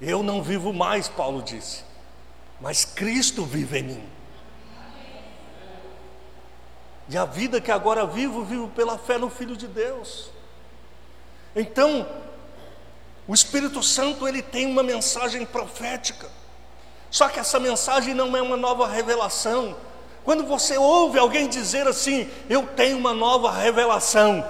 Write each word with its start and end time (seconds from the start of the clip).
Eu 0.00 0.22
não 0.22 0.42
vivo 0.42 0.72
mais, 0.72 1.08
Paulo 1.08 1.42
disse, 1.42 1.84
mas 2.60 2.84
Cristo 2.84 3.44
vive 3.44 3.78
em 3.78 3.82
mim. 3.82 4.08
E 7.08 7.16
a 7.16 7.24
vida 7.24 7.60
que 7.60 7.70
agora 7.70 8.06
vivo, 8.06 8.44
vivo 8.44 8.68
pela 8.68 8.96
fé 8.96 9.18
no 9.18 9.28
Filho 9.28 9.56
de 9.56 9.66
Deus. 9.66 10.30
Então, 11.54 12.06
o 13.28 13.34
Espírito 13.34 13.82
Santo 13.82 14.26
ele 14.26 14.42
tem 14.42 14.66
uma 14.66 14.82
mensagem 14.82 15.44
profética. 15.44 16.28
Só 17.10 17.28
que 17.28 17.38
essa 17.38 17.60
mensagem 17.60 18.14
não 18.14 18.36
é 18.36 18.42
uma 18.42 18.56
nova 18.56 18.88
revelação. 18.88 19.76
Quando 20.24 20.44
você 20.44 20.76
ouve 20.78 21.18
alguém 21.18 21.48
dizer 21.48 21.86
assim, 21.86 22.28
eu 22.48 22.66
tenho 22.66 22.96
uma 22.96 23.12
nova 23.12 23.52
revelação, 23.52 24.44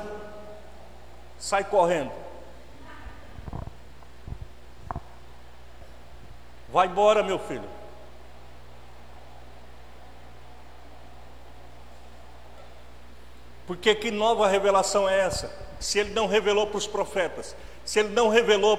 sai 1.38 1.64
correndo. 1.64 2.23
Vai 6.74 6.88
embora, 6.88 7.22
meu 7.22 7.38
filho. 7.38 7.68
Porque 13.64 13.94
que 13.94 14.10
nova 14.10 14.48
revelação 14.48 15.08
é 15.08 15.20
essa? 15.20 15.56
Se 15.78 16.00
ele 16.00 16.10
não 16.10 16.26
revelou 16.26 16.66
para 16.66 16.78
os 16.78 16.88
profetas, 16.88 17.54
se 17.84 18.00
ele 18.00 18.08
não 18.08 18.28
revelou 18.28 18.76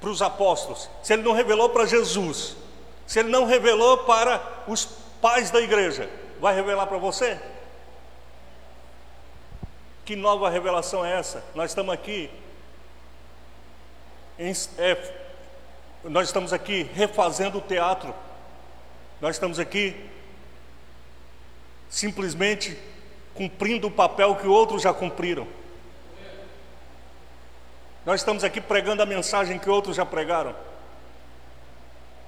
para 0.00 0.08
os 0.08 0.22
apóstolos, 0.22 0.88
se 1.02 1.12
ele 1.12 1.20
não 1.20 1.32
revelou 1.32 1.68
para 1.68 1.84
Jesus, 1.84 2.56
se 3.06 3.18
ele 3.18 3.28
não 3.28 3.44
revelou 3.44 3.98
para 4.04 4.40
os 4.66 4.86
pais 5.20 5.50
da 5.50 5.60
igreja, 5.60 6.08
vai 6.40 6.54
revelar 6.54 6.86
para 6.86 6.96
você? 6.96 7.38
Que 10.06 10.16
nova 10.16 10.48
revelação 10.48 11.04
é 11.04 11.18
essa? 11.18 11.44
Nós 11.54 11.70
estamos 11.70 11.92
aqui, 11.92 12.30
em, 14.38 14.52
é, 14.78 15.21
nós 16.04 16.28
estamos 16.28 16.52
aqui 16.52 16.88
refazendo 16.94 17.58
o 17.58 17.60
teatro, 17.60 18.14
nós 19.20 19.36
estamos 19.36 19.58
aqui 19.58 19.94
simplesmente 21.88 22.76
cumprindo 23.34 23.86
o 23.86 23.90
papel 23.90 24.34
que 24.36 24.46
outros 24.46 24.82
já 24.82 24.92
cumpriram. 24.92 25.46
Nós 28.04 28.20
estamos 28.20 28.42
aqui 28.42 28.60
pregando 28.60 29.02
a 29.02 29.06
mensagem 29.06 29.58
que 29.58 29.70
outros 29.70 29.94
já 29.94 30.04
pregaram. 30.04 30.56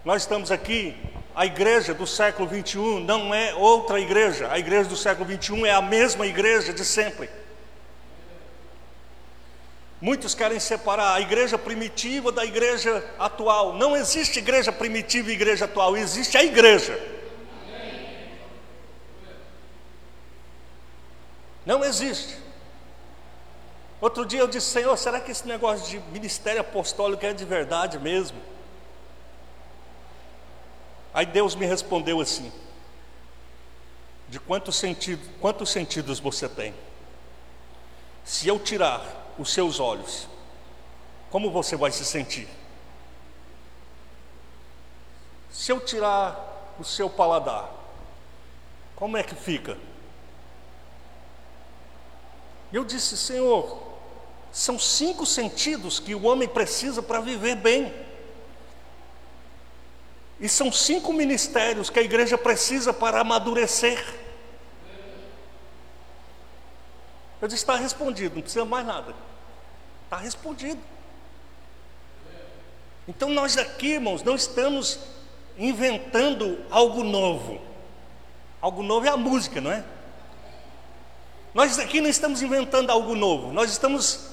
Nós 0.05 0.23
estamos 0.23 0.53
aqui, 0.53 0.95
a 1.35 1.47
igreja 1.47 1.93
do 1.93 2.07
século 2.07 2.47
21 2.47 3.01
não 3.01 3.35
é 3.35 3.55
outra 3.55 3.99
igreja, 3.99 4.53
a 4.53 4.59
igreja 4.59 4.89
do 4.89 4.97
século 4.97 5.27
21 5.27 5.67
é 5.67 5.73
a 5.73 5.83
mesma 5.83 6.27
igreja 6.27 6.73
de 6.73 6.85
sempre. 6.85 7.29
Muitos 10.05 10.35
querem 10.35 10.61
separar 10.61 11.15
a 11.15 11.21
igreja 11.23 11.57
primitiva 11.57 12.31
da 12.31 12.45
igreja 12.45 13.03
atual. 13.19 13.73
Não 13.73 13.97
existe 13.97 14.39
igreja 14.39 14.71
primitiva 14.71 15.31
e 15.31 15.33
igreja 15.33 15.65
atual, 15.65 15.97
existe 15.97 16.37
a 16.37 16.45
igreja. 16.45 16.93
Não 21.65 21.83
existe. 21.83 22.37
Outro 23.99 24.27
dia 24.27 24.41
eu 24.41 24.47
disse, 24.47 24.67
Senhor, 24.67 24.95
será 24.99 25.19
que 25.19 25.31
esse 25.31 25.49
negócio 25.49 25.89
de 25.89 25.99
ministério 26.13 26.61
apostólico 26.61 27.25
é 27.25 27.33
de 27.33 27.47
verdade 27.47 27.99
mesmo? 27.99 28.39
Aí 31.15 31.25
Deus 31.25 31.55
me 31.55 31.65
respondeu 31.65 32.21
assim: 32.21 32.53
De 34.29 34.39
quantos 34.39 34.77
sentidos, 34.77 35.27
quantos 35.41 35.71
sentidos 35.71 36.21
você 36.21 36.47
tem? 36.47 36.75
Se 38.23 38.47
eu 38.47 38.59
tirar 38.59 39.24
os 39.39 39.53
seus 39.53 39.81
olhos, 39.81 40.29
como 41.31 41.51
você 41.51 41.77
vai 41.77 41.91
se 41.91 42.05
sentir? 42.05 42.49
Se 45.51 45.71
eu 45.71 45.81
tirar 45.81 46.75
o 46.79 46.85
seu 46.85 47.09
paladar, 47.09 47.71
como 48.97 49.17
é 49.17 49.23
que 49.23 49.35
fica? 49.35 49.77
Eu 52.73 52.85
disse, 52.85 53.17
Senhor, 53.17 53.83
são 54.53 54.79
cinco 54.79 55.27
sentidos 55.27 55.99
que 55.99 56.15
o 56.15 56.25
homem 56.25 56.49
precisa 56.49 57.03
para 57.03 57.21
viver 57.21 57.57
bem. 57.57 57.93
E 60.41 60.49
são 60.49 60.71
cinco 60.73 61.13
ministérios 61.13 61.89
que 61.89 61.99
a 61.99 62.03
igreja 62.03 62.37
precisa 62.37 62.93
para 62.93 63.21
amadurecer. 63.21 64.03
Eu 67.41 67.49
disse: 67.49 67.63
está 67.63 67.77
respondido, 67.77 68.37
não 68.37 68.43
precisa 68.43 68.65
mais 68.65 68.87
nada. 68.87 69.15
Está 70.05 70.19
respondido. 70.19 70.81
Então 73.07 73.29
nós 73.29 73.59
aqui, 73.59 73.95
irmãos, 73.95 74.23
não 74.23 74.35
estamos 74.35 74.99
inventando 75.59 76.59
algo 76.71 77.03
novo. 77.03 77.61
Algo 78.61 78.83
novo 78.83 79.07
é 79.07 79.11
a 79.11 79.17
música, 79.17 79.61
não 79.61 79.71
é? 79.71 79.85
Nós 81.53 81.79
aqui 81.79 82.01
não 82.01 82.09
estamos 82.09 82.43
inventando 82.43 82.91
algo 82.91 83.15
novo, 83.15 83.53
nós 83.53 83.71
estamos 83.71 84.31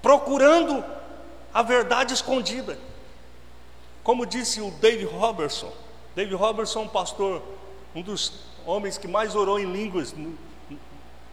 procurando 0.00 0.82
a 1.52 1.62
verdade 1.62 2.14
escondida. 2.14 2.78
Como 4.02 4.24
disse 4.24 4.60
o 4.60 4.70
David 4.70 5.06
Robertson, 5.06 5.70
David 6.14 6.36
Robertson, 6.36 6.82
um 6.82 6.88
pastor, 6.88 7.42
um 7.94 8.00
dos 8.00 8.32
homens 8.64 8.96
que 8.96 9.06
mais 9.06 9.34
orou 9.34 9.58
em 9.58 9.70
línguas 9.70 10.12
no, 10.12 10.38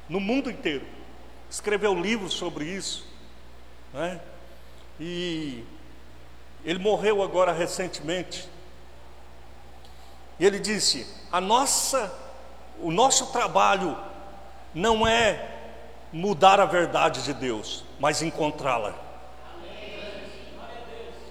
no 0.10 0.20
mundo 0.20 0.50
inteiro, 0.52 0.86
escreveu 1.50 1.94
livros 1.94 2.34
sobre 2.34 2.66
isso, 2.66 3.06
né? 3.94 4.20
e 5.00 5.64
ele 6.66 6.80
morreu 6.80 7.22
agora 7.22 7.52
recentemente. 7.52 8.50
E 10.40 10.46
ele 10.46 10.60
disse: 10.60 11.08
a 11.32 11.40
nossa, 11.40 12.12
o 12.80 12.92
nosso 12.92 13.32
trabalho 13.32 13.98
não 14.74 15.08
é 15.08 15.50
mudar 16.12 16.60
a 16.60 16.66
verdade 16.66 17.24
de 17.24 17.34
Deus, 17.34 17.86
mas 18.00 18.22
encontrá-la. 18.22 18.96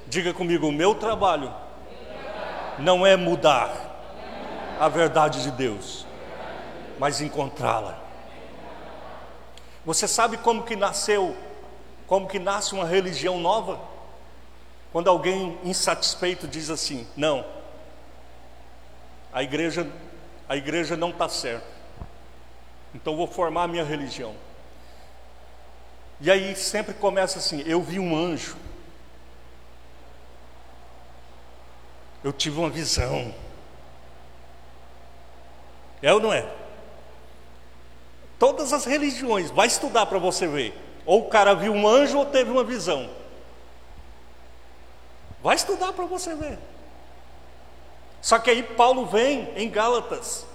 Diga 0.06 0.32
comigo: 0.32 0.68
o 0.68 0.72
meu 0.72 0.94
trabalho 0.94 1.52
não 2.78 3.06
é 3.06 3.16
mudar 3.16 3.70
a 4.78 4.88
verdade 4.88 5.42
de 5.42 5.50
Deus, 5.50 6.06
mas 6.98 7.20
encontrá-la. 7.20 7.98
Você 9.84 10.06
sabe 10.06 10.36
como 10.36 10.62
que 10.62 10.76
nasceu, 10.76 11.36
como 12.06 12.28
que 12.28 12.38
nasce 12.38 12.74
uma 12.74 12.84
religião 12.84 13.38
nova? 13.38 13.80
Quando 14.92 15.08
alguém 15.08 15.58
insatisfeito 15.64 16.46
diz 16.46 16.68
assim: 16.68 17.06
não, 17.16 17.44
a 19.32 19.42
igreja, 19.42 19.90
a 20.48 20.56
igreja 20.56 20.96
não 20.96 21.10
está 21.10 21.28
certa. 21.28 21.66
Então 22.94 23.16
vou 23.16 23.26
formar 23.26 23.64
a 23.64 23.68
minha 23.68 23.84
religião. 23.84 24.34
E 26.20 26.30
aí 26.30 26.54
sempre 26.54 26.92
começa 26.94 27.38
assim: 27.38 27.62
eu 27.66 27.82
vi 27.82 27.98
um 27.98 28.14
anjo. 28.16 28.56
Eu 32.22 32.32
tive 32.32 32.58
uma 32.58 32.70
visão. 32.70 33.34
É 36.02 36.12
ou 36.12 36.20
não 36.20 36.32
é? 36.32 36.46
Todas 38.38 38.72
as 38.72 38.84
religiões, 38.84 39.50
vai 39.50 39.68
estudar 39.68 40.06
para 40.06 40.18
você 40.18 40.46
ver. 40.46 40.76
Ou 41.04 41.22
o 41.22 41.28
cara 41.28 41.54
viu 41.54 41.72
um 41.72 41.86
anjo 41.86 42.18
ou 42.18 42.26
teve 42.26 42.50
uma 42.50 42.64
visão. 42.64 43.10
Vai 45.42 45.56
estudar 45.56 45.92
para 45.92 46.06
você 46.06 46.34
ver. 46.34 46.58
Só 48.20 48.38
que 48.38 48.50
aí 48.50 48.62
Paulo 48.62 49.06
vem 49.06 49.52
em 49.56 49.68
Gálatas 49.68 50.46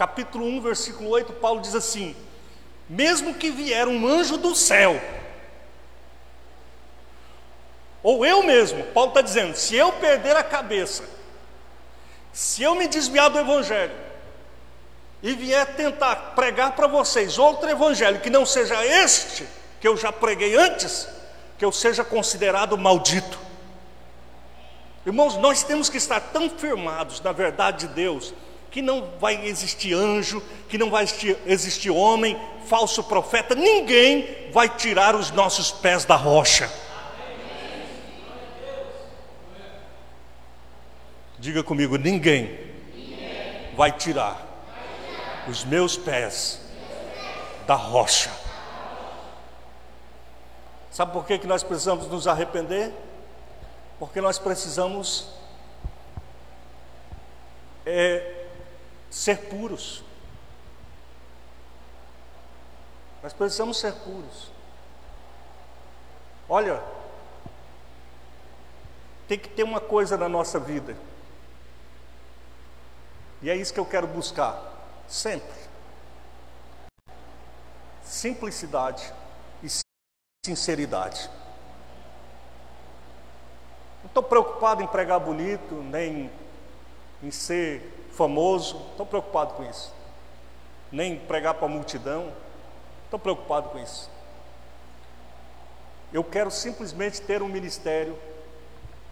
capítulo 0.00 0.46
1, 0.46 0.62
versículo 0.62 1.10
8, 1.10 1.34
Paulo 1.34 1.60
diz 1.60 1.74
assim: 1.74 2.16
Mesmo 2.88 3.34
que 3.34 3.50
vier 3.50 3.86
um 3.86 4.08
anjo 4.08 4.38
do 4.38 4.56
céu, 4.56 4.98
ou 8.02 8.24
eu 8.24 8.42
mesmo, 8.42 8.82
Paulo 8.94 9.10
está 9.10 9.20
dizendo, 9.20 9.54
se 9.54 9.76
eu 9.76 9.92
perder 9.92 10.34
a 10.34 10.42
cabeça, 10.42 11.04
se 12.32 12.62
eu 12.62 12.74
me 12.74 12.88
desviar 12.88 13.28
do 13.28 13.38
Evangelho, 13.38 13.94
e 15.22 15.32
vier 15.34 15.74
tentar 15.74 16.16
pregar 16.34 16.72
para 16.72 16.86
vocês 16.86 17.38
outro 17.38 17.68
Evangelho 17.68 18.20
que 18.20 18.30
não 18.30 18.46
seja 18.46 18.84
este 18.84 19.46
que 19.80 19.88
eu 19.88 19.96
já 19.96 20.12
preguei 20.12 20.56
antes, 20.56 21.08
que 21.58 21.64
eu 21.64 21.72
seja 21.72 22.04
considerado 22.04 22.76
maldito. 22.76 23.38
Irmãos, 25.06 25.36
nós 25.36 25.62
temos 25.62 25.88
que 25.88 25.96
estar 25.96 26.20
tão 26.20 26.50
firmados 26.50 27.20
na 27.20 27.32
verdade 27.32 27.86
de 27.86 27.94
Deus, 27.94 28.34
que 28.70 28.82
não 28.82 29.10
vai 29.18 29.46
existir 29.46 29.94
anjo, 29.94 30.42
que 30.68 30.78
não 30.78 30.90
vai 30.90 31.04
existir, 31.46 31.90
homem, 31.90 32.38
falso 32.66 33.02
profeta, 33.04 33.54
ninguém 33.54 34.50
vai 34.52 34.68
tirar 34.68 35.16
os 35.16 35.30
nossos 35.30 35.72
pés 35.72 36.04
da 36.04 36.14
rocha. 36.14 36.70
Diga 41.38 41.62
comigo: 41.62 41.96
ninguém, 41.96 42.58
vai 43.74 43.90
tirar 43.90 44.49
os 45.50 45.64
meus 45.64 45.96
pés 45.96 46.60
da 47.66 47.74
rocha. 47.74 48.30
Sabe 50.90 51.12
por 51.12 51.26
que, 51.26 51.38
que 51.38 51.46
nós 51.46 51.62
precisamos 51.62 52.06
nos 52.06 52.26
arrepender? 52.26 52.92
Porque 53.98 54.20
nós 54.20 54.38
precisamos 54.38 55.28
é, 57.84 58.46
ser 59.10 59.48
puros. 59.48 60.04
Nós 63.22 63.32
precisamos 63.32 63.78
ser 63.78 63.92
puros. 63.92 64.50
Olha, 66.48 66.82
tem 69.28 69.38
que 69.38 69.48
ter 69.48 69.62
uma 69.62 69.80
coisa 69.80 70.16
na 70.16 70.28
nossa 70.28 70.58
vida. 70.58 70.96
E 73.42 73.50
é 73.50 73.56
isso 73.56 73.72
que 73.72 73.80
eu 73.80 73.86
quero 73.86 74.06
buscar, 74.06 74.69
sempre. 75.10 75.58
Simplicidade 78.04 79.12
e 79.62 79.68
sinceridade. 80.46 81.28
Não 84.02 84.06
estou 84.06 84.22
preocupado 84.22 84.82
em 84.82 84.86
pregar 84.86 85.20
bonito, 85.20 85.74
nem 85.74 86.30
em 87.22 87.30
ser 87.30 88.08
famoso, 88.12 88.80
estou 88.92 89.04
preocupado 89.04 89.54
com 89.54 89.68
isso. 89.68 89.92
Nem 90.90 91.18
pregar 91.18 91.54
para 91.54 91.66
a 91.66 91.68
multidão, 91.68 92.32
estou 93.04 93.18
preocupado 93.18 93.68
com 93.70 93.78
isso. 93.78 94.08
Eu 96.12 96.24
quero 96.24 96.50
simplesmente 96.50 97.20
ter 97.20 97.42
um 97.42 97.48
ministério 97.48 98.18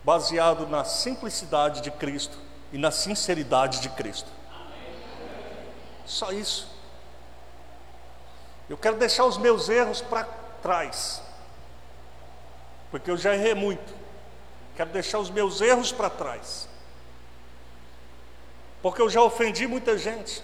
baseado 0.03 0.67
na 0.67 0.85
simplicidade 0.85 1.81
de 1.81 1.91
Cristo 1.91 2.39
e 2.73 2.79
na 2.79 2.91
sinceridade 2.91 3.81
de 3.81 3.91
Cristo. 3.91 4.38
Só 6.09 6.33
isso. 6.33 6.67
Eu 8.69 8.77
quero 8.77 8.97
deixar 8.97 9.25
os 9.27 9.37
meus 9.37 9.69
erros 9.69 10.01
para 10.01 10.25
trás, 10.63 11.23
porque 12.91 13.11
eu 13.11 13.17
já 13.17 13.35
errei 13.35 13.55
muito. 13.55 13.95
Quero 14.75 14.91
deixar 14.91 15.19
os 15.19 15.31
meus 15.31 15.61
erros 15.61 15.93
para 15.93 16.09
trás, 16.09 16.69
porque 18.83 19.03
eu 19.03 19.11
já 19.11 19.23
ofendi 19.23 19.67
muita 19.67 19.97
gente. 19.99 20.43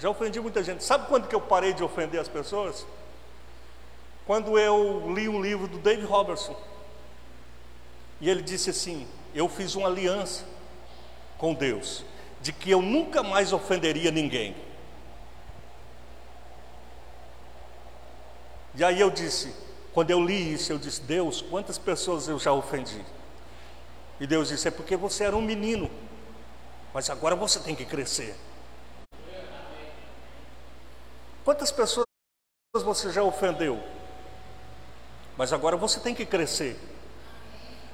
Já 0.00 0.10
ofendi 0.10 0.40
muita 0.40 0.62
gente. 0.62 0.82
Sabe 0.82 1.06
quando 1.06 1.28
que 1.28 1.34
eu 1.34 1.40
parei 1.40 1.72
de 1.72 1.82
ofender 1.82 2.20
as 2.20 2.28
pessoas? 2.28 2.84
Quando 4.26 4.58
eu 4.58 5.12
li 5.14 5.28
um 5.28 5.40
livro 5.40 5.68
do 5.68 5.78
David 5.78 6.06
Robertson. 6.06 6.60
E 8.20 8.28
ele 8.28 8.42
disse 8.42 8.70
assim: 8.70 9.06
Eu 9.34 9.48
fiz 9.48 9.74
uma 9.74 9.88
aliança 9.88 10.44
com 11.38 11.54
Deus, 11.54 12.04
de 12.44 12.52
que 12.52 12.70
eu 12.70 12.82
nunca 12.82 13.22
mais 13.22 13.54
ofenderia 13.54 14.10
ninguém. 14.10 14.54
E 18.74 18.84
aí 18.84 19.00
eu 19.00 19.10
disse, 19.10 19.56
quando 19.94 20.10
eu 20.10 20.22
li 20.22 20.52
isso, 20.52 20.70
eu 20.70 20.76
disse: 20.76 21.00
Deus, 21.00 21.40
quantas 21.40 21.78
pessoas 21.78 22.28
eu 22.28 22.38
já 22.38 22.52
ofendi? 22.52 23.02
E 24.20 24.26
Deus 24.26 24.48
disse: 24.48 24.68
É 24.68 24.70
porque 24.70 24.94
você 24.94 25.24
era 25.24 25.34
um 25.34 25.40
menino, 25.40 25.90
mas 26.92 27.08
agora 27.08 27.34
você 27.34 27.58
tem 27.60 27.74
que 27.74 27.86
crescer. 27.86 28.36
Quantas 31.46 31.72
pessoas 31.72 32.04
você 32.74 33.10
já 33.10 33.22
ofendeu? 33.22 33.82
Mas 35.34 35.50
agora 35.50 35.78
você 35.78 35.98
tem 35.98 36.14
que 36.14 36.26
crescer. 36.26 36.78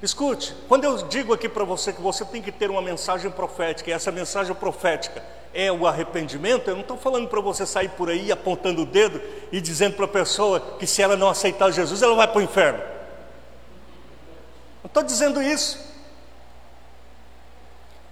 Escute, 0.02 0.54
quando 0.66 0.84
eu 0.84 0.96
digo 1.08 1.34
aqui 1.34 1.46
para 1.46 1.62
você 1.62 1.92
que 1.92 2.00
você 2.00 2.24
tem 2.24 2.40
que 2.40 2.50
ter 2.50 2.70
uma 2.70 2.80
mensagem 2.80 3.30
profética, 3.30 3.90
e 3.90 3.92
essa 3.92 4.10
mensagem 4.10 4.54
profética 4.54 5.22
é 5.52 5.70
o 5.70 5.86
arrependimento, 5.86 6.68
eu 6.68 6.74
não 6.74 6.80
estou 6.80 6.96
falando 6.96 7.28
para 7.28 7.40
você 7.40 7.66
sair 7.66 7.90
por 7.90 8.08
aí 8.08 8.32
apontando 8.32 8.82
o 8.82 8.86
dedo 8.86 9.20
e 9.52 9.60
dizendo 9.60 9.96
para 9.96 10.06
a 10.06 10.08
pessoa 10.08 10.60
que 10.78 10.86
se 10.86 11.02
ela 11.02 11.16
não 11.16 11.28
aceitar 11.28 11.70
Jesus, 11.70 12.00
ela 12.00 12.14
vai 12.14 12.26
para 12.26 12.38
o 12.38 12.42
inferno. 12.42 12.80
Não 14.82 14.86
estou 14.86 15.02
dizendo 15.02 15.42
isso. 15.42 15.78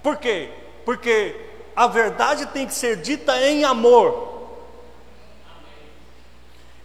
Por 0.03 0.17
quê? 0.17 0.51
Porque 0.85 1.35
a 1.75 1.87
verdade 1.87 2.45
tem 2.47 2.67
que 2.67 2.73
ser 2.73 2.97
dita 2.97 3.41
em 3.41 3.63
amor. 3.63 4.27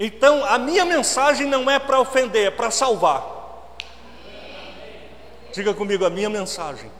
Então, 0.01 0.45
a 0.47 0.59
minha 0.59 0.85
mensagem 0.87 1.47
não 1.47 1.71
é 1.71 1.79
para 1.79 2.01
ofender, 2.01 2.47
é 2.47 2.51
para 2.51 2.71
salvar. 2.71 3.34
Diga 5.55 5.73
comigo, 5.73 6.05
a 6.05 6.11
minha 6.11 6.29
mensagem 6.29 6.91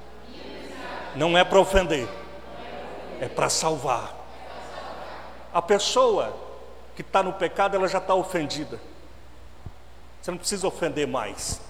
não 1.17 1.37
é 1.37 1.43
para 1.43 1.59
ofender, 1.59 2.09
é 3.21 3.27
para 3.27 3.49
salvar. 3.49 4.15
A 5.53 5.61
pessoa 5.61 6.33
que 6.95 7.03
está 7.03 7.21
no 7.21 7.33
pecado, 7.33 7.75
ela 7.75 7.89
já 7.89 7.99
está 7.99 8.15
ofendida. 8.15 8.81
Você 10.23 10.31
não 10.31 10.39
precisa 10.39 10.69
ofender 10.69 11.05
mais, 11.05 11.61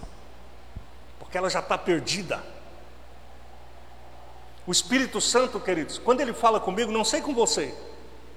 porque 1.18 1.38
ela 1.38 1.48
já 1.48 1.60
está 1.60 1.78
perdida. 1.78 2.44
O 4.66 4.70
Espírito 4.70 5.22
Santo, 5.22 5.58
queridos, 5.58 5.96
quando 5.96 6.20
ele 6.20 6.34
fala 6.34 6.60
comigo, 6.60 6.92
não 6.92 7.02
sei 7.02 7.22
com 7.22 7.32
você, 7.32 7.74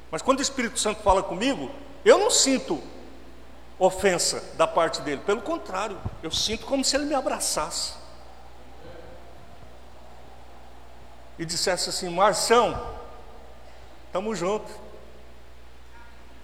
mas 0.09 0.21
quando 0.21 0.39
o 0.39 0.41
Espírito 0.41 0.79
Santo 0.79 1.01
fala 1.01 1.21
comigo, 1.21 1.69
eu 2.05 2.17
não 2.17 2.31
sinto 2.31 2.81
ofensa 3.77 4.41
da 4.55 4.65
parte 4.65 5.01
dele, 5.01 5.21
pelo 5.25 5.41
contrário, 5.41 5.99
eu 6.23 6.31
sinto 6.31 6.65
como 6.65 6.85
se 6.85 6.95
ele 6.95 7.03
me 7.03 7.13
abraçasse. 7.13 8.06
E 11.37 11.45
dissesse 11.45 11.89
assim: 11.89 12.09
Marção, 12.09 12.95
estamos 14.07 14.37
juntos. 14.37 14.73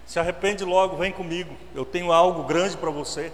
Se 0.06 0.18
arrepende 0.18 0.64
logo, 0.64 0.96
vem 0.96 1.12
comigo. 1.12 1.56
Eu 1.74 1.84
tenho 1.84 2.12
algo 2.12 2.44
grande 2.44 2.76
para 2.76 2.90
você. 2.90 3.32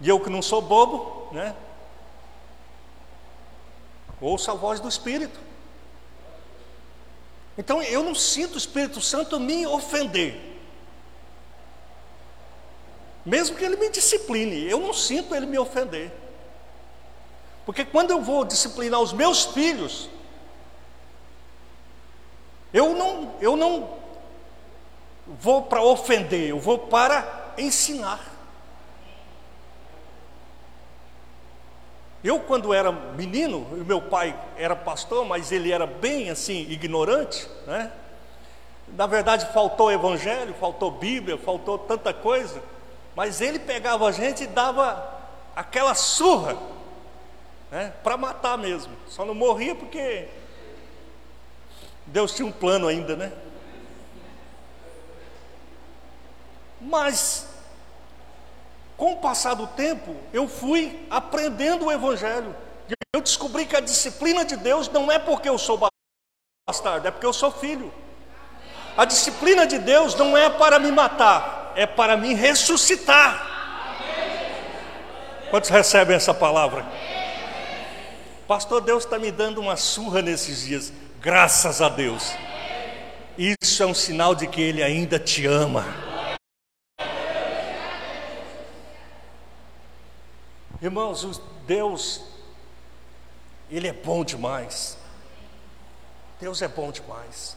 E 0.00 0.08
eu 0.08 0.18
que 0.18 0.30
não 0.30 0.42
sou 0.42 0.60
bobo, 0.60 1.28
né? 1.32 1.54
Ouça 4.20 4.52
a 4.52 4.54
voz 4.54 4.80
do 4.80 4.88
Espírito. 4.88 5.38
Então 7.56 7.82
eu 7.82 8.02
não 8.02 8.14
sinto 8.14 8.54
o 8.54 8.58
Espírito 8.58 9.00
Santo 9.00 9.38
me 9.38 9.66
ofender. 9.66 10.52
Mesmo 13.24 13.56
que 13.56 13.64
ele 13.64 13.76
me 13.76 13.88
discipline, 13.88 14.68
eu 14.68 14.80
não 14.80 14.92
sinto 14.92 15.34
ele 15.34 15.46
me 15.46 15.58
ofender. 15.58 16.12
Porque 17.64 17.84
quando 17.84 18.10
eu 18.10 18.20
vou 18.20 18.44
disciplinar 18.44 19.00
os 19.00 19.12
meus 19.12 19.44
filhos, 19.46 20.08
eu 22.72 22.94
não, 22.94 23.34
eu 23.40 23.56
não 23.56 23.88
vou 25.26 25.62
para 25.62 25.82
ofender, 25.82 26.50
eu 26.50 26.58
vou 26.58 26.78
para 26.78 27.54
ensinar. 27.56 28.20
Eu, 32.22 32.40
quando 32.40 32.72
era 32.72 32.90
menino, 32.90 33.66
meu 33.86 34.00
pai 34.00 34.34
era 34.56 34.74
pastor, 34.74 35.26
mas 35.26 35.52
ele 35.52 35.70
era 35.70 35.86
bem 35.86 36.30
assim, 36.30 36.62
ignorante, 36.70 37.46
né? 37.66 37.92
Na 38.88 39.06
verdade, 39.06 39.46
faltou 39.52 39.92
evangelho, 39.92 40.54
faltou 40.54 40.90
Bíblia, 40.90 41.36
faltou 41.38 41.78
tanta 41.78 42.12
coisa, 42.12 42.62
mas 43.14 43.40
ele 43.40 43.58
pegava 43.58 44.08
a 44.08 44.12
gente 44.12 44.44
e 44.44 44.46
dava 44.46 45.06
aquela 45.54 45.94
surra, 45.94 46.56
né? 47.74 47.92
Para 48.04 48.16
matar 48.16 48.56
mesmo. 48.56 48.92
Só 49.08 49.24
não 49.24 49.34
morria 49.34 49.74
porque 49.74 50.28
Deus 52.06 52.32
tinha 52.32 52.46
um 52.46 52.52
plano 52.52 52.86
ainda, 52.86 53.16
né? 53.16 53.32
Mas 56.80 57.48
com 58.96 59.14
o 59.14 59.16
passar 59.16 59.54
do 59.54 59.66
tempo, 59.66 60.14
eu 60.32 60.46
fui 60.46 61.04
aprendendo 61.10 61.86
o 61.86 61.90
Evangelho. 61.90 62.54
Eu 63.12 63.20
descobri 63.20 63.66
que 63.66 63.74
a 63.74 63.80
disciplina 63.80 64.44
de 64.44 64.56
Deus 64.56 64.88
não 64.88 65.10
é 65.10 65.18
porque 65.18 65.48
eu 65.48 65.58
sou 65.58 65.76
bastardo, 66.68 67.08
é 67.08 67.10
porque 67.10 67.26
eu 67.26 67.32
sou 67.32 67.50
filho. 67.50 67.92
A 68.96 69.04
disciplina 69.04 69.66
de 69.66 69.80
Deus 69.80 70.14
não 70.14 70.36
é 70.36 70.48
para 70.48 70.78
me 70.78 70.92
matar, 70.92 71.72
é 71.74 71.86
para 71.86 72.16
me 72.16 72.34
ressuscitar. 72.34 73.50
Quantos 75.50 75.70
recebem 75.70 76.14
essa 76.14 76.32
palavra? 76.32 76.86
Pastor, 78.46 78.82
Deus 78.82 79.04
está 79.04 79.18
me 79.18 79.30
dando 79.30 79.58
uma 79.58 79.74
surra 79.74 80.20
nesses 80.20 80.66
dias, 80.66 80.92
graças 81.18 81.80
a 81.80 81.88
Deus. 81.88 82.34
Isso 83.38 83.82
é 83.82 83.86
um 83.86 83.94
sinal 83.94 84.34
de 84.34 84.46
que 84.46 84.60
Ele 84.60 84.82
ainda 84.82 85.18
te 85.18 85.46
ama. 85.46 85.82
Irmãos, 90.80 91.40
Deus, 91.66 92.22
Ele 93.70 93.88
é 93.88 93.92
bom 93.94 94.22
demais. 94.22 94.98
Deus 96.38 96.60
é 96.60 96.68
bom 96.68 96.92
demais. 96.92 97.56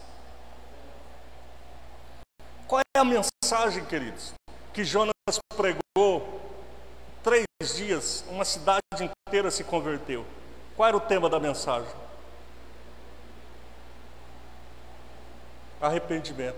Qual 2.66 2.80
é 2.80 2.98
a 2.98 3.04
mensagem, 3.04 3.84
queridos, 3.84 4.32
que 4.72 4.84
Jonas 4.84 5.12
pregou? 5.54 6.40
Três 7.22 7.76
dias, 7.76 8.24
uma 8.30 8.46
cidade 8.46 8.80
inteira 9.26 9.50
se 9.50 9.62
converteu. 9.62 10.24
Qual 10.78 10.86
era 10.86 10.96
o 10.96 11.00
tema 11.00 11.28
da 11.28 11.40
mensagem? 11.40 11.90
Arrependimento. 15.80 16.54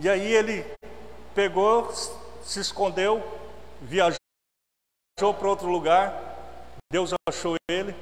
E 0.00 0.08
aí 0.08 0.32
ele 0.32 0.64
pegou, 1.34 1.92
se 2.42 2.58
escondeu, 2.58 3.22
viajou 3.82 4.16
para 5.38 5.46
outro 5.46 5.68
lugar. 5.68 6.14
Deus 6.90 7.12
achou 7.28 7.56
ele, 7.70 7.94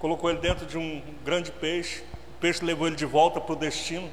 colocou 0.00 0.28
ele 0.28 0.40
dentro 0.40 0.66
de 0.66 0.76
um 0.76 1.00
grande 1.22 1.52
peixe. 1.52 2.02
O 2.34 2.40
peixe 2.40 2.64
levou 2.64 2.88
ele 2.88 2.96
de 2.96 3.06
volta 3.06 3.40
para 3.40 3.52
o 3.52 3.56
destino. 3.56 4.10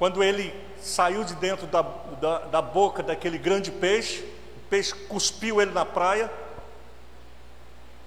Quando 0.00 0.20
ele 0.24 0.52
saiu 0.80 1.22
de 1.22 1.36
dentro 1.36 1.68
da, 1.68 1.82
da, 1.82 2.38
da 2.40 2.60
boca 2.60 3.04
daquele 3.04 3.38
grande 3.38 3.70
peixe, 3.70 4.34
peixe 4.68 4.94
cuspiu 5.08 5.60
ele 5.60 5.72
na 5.72 5.84
praia. 5.84 6.30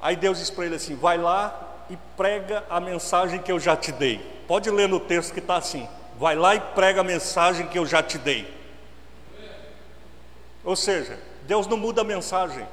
Aí 0.01 0.16
Deus 0.16 0.38
disse 0.38 0.51
para 0.51 0.66
ele 0.66 0.75
assim: 0.75 0.96
Vai 0.96 1.18
lá 1.18 1.86
e 1.89 1.98
prega 2.16 2.63
a 2.70 2.80
mensagem 2.80 3.42
que 3.42 3.51
eu 3.51 3.60
já 3.60 3.75
te 3.75 3.92
dei. 3.92 4.20
Pode 4.48 4.70
ler 4.70 4.88
no 4.88 5.00
texto 5.00 5.34
que 5.34 5.39
está 5.39 5.58
assim: 5.58 5.88
Vai 6.18 6.36
lá 6.36 6.56
e 6.56 6.60
prega 6.60 7.01
a 7.01 7.04
mensagem 7.04 7.68
que 7.68 7.78
eu 7.78 7.86
já 7.86 8.04
te 8.04 8.18
dei. 8.18 8.54
Ou 10.63 10.75
seja, 10.75 11.20
Deus 11.44 11.68
não 11.68 11.78
muda 11.78 12.01
a 12.01 12.04
mensagem. 12.04 12.68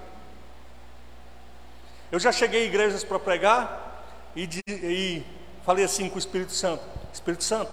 Eu 2.10 2.18
já 2.18 2.30
cheguei 2.30 2.64
em 2.64 2.68
igrejas 2.68 3.02
para 3.02 3.18
pregar 3.18 4.04
e, 4.34 4.48
e 4.68 5.24
falei 5.64 5.84
assim 5.84 6.08
com 6.08 6.16
o 6.16 6.18
Espírito 6.18 6.52
Santo: 6.52 6.84
Espírito 7.12 7.44
Santo, 7.44 7.70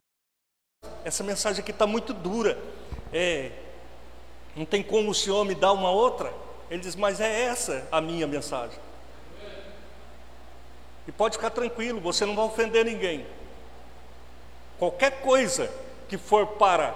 essa 1.04 1.24
mensagem 1.24 1.62
aqui 1.62 1.72
está 1.72 1.86
muito 1.86 2.14
dura. 2.14 2.58
É, 3.12 3.52
não 4.56 4.66
tem 4.66 4.84
como 4.84 5.12
o 5.12 5.16
Senhor 5.16 5.44
me 5.46 5.56
dar 5.56 5.72
uma 5.72 5.90
outra? 5.90 6.34
Ele 6.70 6.82
diz, 6.82 6.96
mas 6.96 7.20
é 7.20 7.44
essa 7.44 7.88
a 7.92 8.00
minha 8.00 8.28
mensagem. 8.28 8.78
E 11.08 11.12
pode 11.12 11.36
ficar 11.38 11.50
tranquilo, 11.50 12.00
você 12.00 12.26
não 12.26 12.36
vai 12.36 12.46
ofender 12.46 12.86
ninguém. 12.86 13.26
Qualquer 14.80 15.22
coisa 15.22 15.70
que 16.08 16.18
for 16.18 16.48
para 16.48 16.94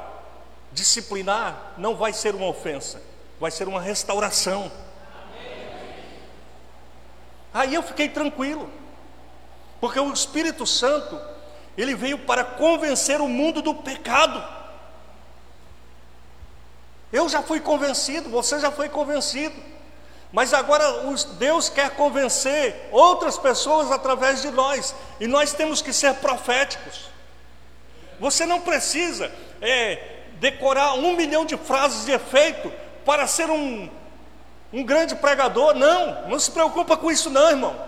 disciplinar, 0.72 1.74
não 1.78 1.96
vai 1.96 2.14
ser 2.14 2.36
uma 2.36 2.48
ofensa, 2.48 3.02
vai 3.40 3.52
ser 3.52 3.68
uma 3.68 3.82
restauração. 3.82 4.72
Aí 7.54 7.74
eu 7.74 7.82
fiquei 7.82 8.10
tranquilo, 8.10 8.70
porque 9.82 10.00
o 10.00 10.14
Espírito 10.14 10.66
Santo 10.66 11.20
ele 11.78 11.96
veio 11.96 12.20
para 12.20 12.44
convencer 12.44 13.22
o 13.22 13.28
mundo 13.28 13.62
do 13.62 13.74
pecado. 13.74 14.57
Eu 17.12 17.30
já 17.30 17.42
fui 17.42 17.60
convencido, 17.60 18.30
você 18.30 18.60
já 18.60 18.72
foi 18.72 18.90
convencido. 18.90 19.56
Mas 20.32 20.54
agora 20.54 20.84
Deus 21.38 21.70
quer 21.70 21.92
convencer 21.92 22.90
outras 22.92 23.38
pessoas 23.38 23.92
através 23.92 24.42
de 24.42 24.52
nós, 24.52 24.94
e 25.20 25.28
nós 25.28 25.54
temos 25.54 25.82
que 25.82 25.94
ser 25.94 26.16
proféticos. 26.16 27.10
Você 28.20 28.46
não 28.46 28.60
precisa 28.60 29.32
é, 29.62 30.18
decorar 30.34 30.96
um 30.96 31.16
milhão 31.16 31.46
de 31.46 31.56
frases 31.56 32.06
de 32.06 32.12
efeito 32.12 32.72
para 33.06 33.26
ser 33.26 33.50
um, 33.50 33.90
um 34.74 34.84
grande 34.84 35.16
pregador, 35.16 35.74
não, 35.76 36.28
não 36.28 36.40
se 36.40 36.52
preocupa 36.52 36.98
com 36.98 37.10
isso, 37.10 37.30
não, 37.30 37.50
irmão. 37.50 37.88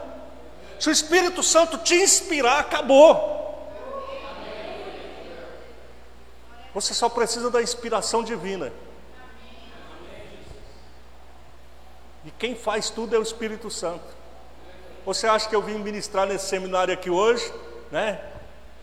Se 0.80 0.88
o 0.88 0.92
Espírito 0.94 1.44
Santo 1.44 1.78
te 1.80 1.96
inspirar, 1.96 2.60
acabou. 2.60 3.38
Você 6.74 6.94
só 6.94 7.10
precisa 7.10 7.52
da 7.52 7.62
inspiração 7.62 8.24
divina. 8.24 8.72
E 12.26 12.32
quem 12.32 12.56
faz 12.56 12.90
tudo 12.90 13.16
é 13.16 13.20
o 13.20 13.22
Espírito 13.22 13.70
Santo. 13.70 14.04
Você 15.06 15.28
acha 15.28 15.48
que 15.48 15.56
eu 15.56 15.62
vim 15.62 15.76
ministrar 15.76 16.28
nesse 16.28 16.48
seminário 16.48 16.94
aqui 16.94 17.10
hoje, 17.10 17.52
né? 17.92 18.20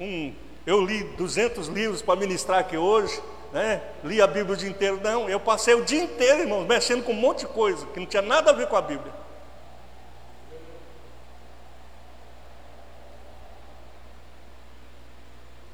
Um, 0.01 0.35
eu 0.67 0.85
li 0.85 1.05
200 1.17 1.69
livros 1.69 2.03
para 2.03 2.19
ministrar 2.19 2.59
aqui 2.59 2.77
hoje, 2.77 3.23
né? 3.53 3.83
Li 4.03 4.21
a 4.21 4.27
Bíblia 4.27 4.55
o 4.55 4.57
dia 4.57 4.69
inteiro. 4.69 5.01
Não, 5.03 5.29
eu 5.29 5.39
passei 5.39 5.75
o 5.75 5.85
dia 5.85 6.03
inteiro, 6.03 6.41
irmãos, 6.41 6.67
mexendo 6.67 7.05
com 7.05 7.13
um 7.13 7.17
monte 7.17 7.41
de 7.41 7.47
coisa 7.47 7.87
que 7.87 8.01
não 8.01 8.07
tinha 8.07 8.23
nada 8.23 8.51
a 8.51 8.55
ver 8.55 8.67
com 8.69 8.77
a 8.77 8.83
Bíblia. 8.83 9.13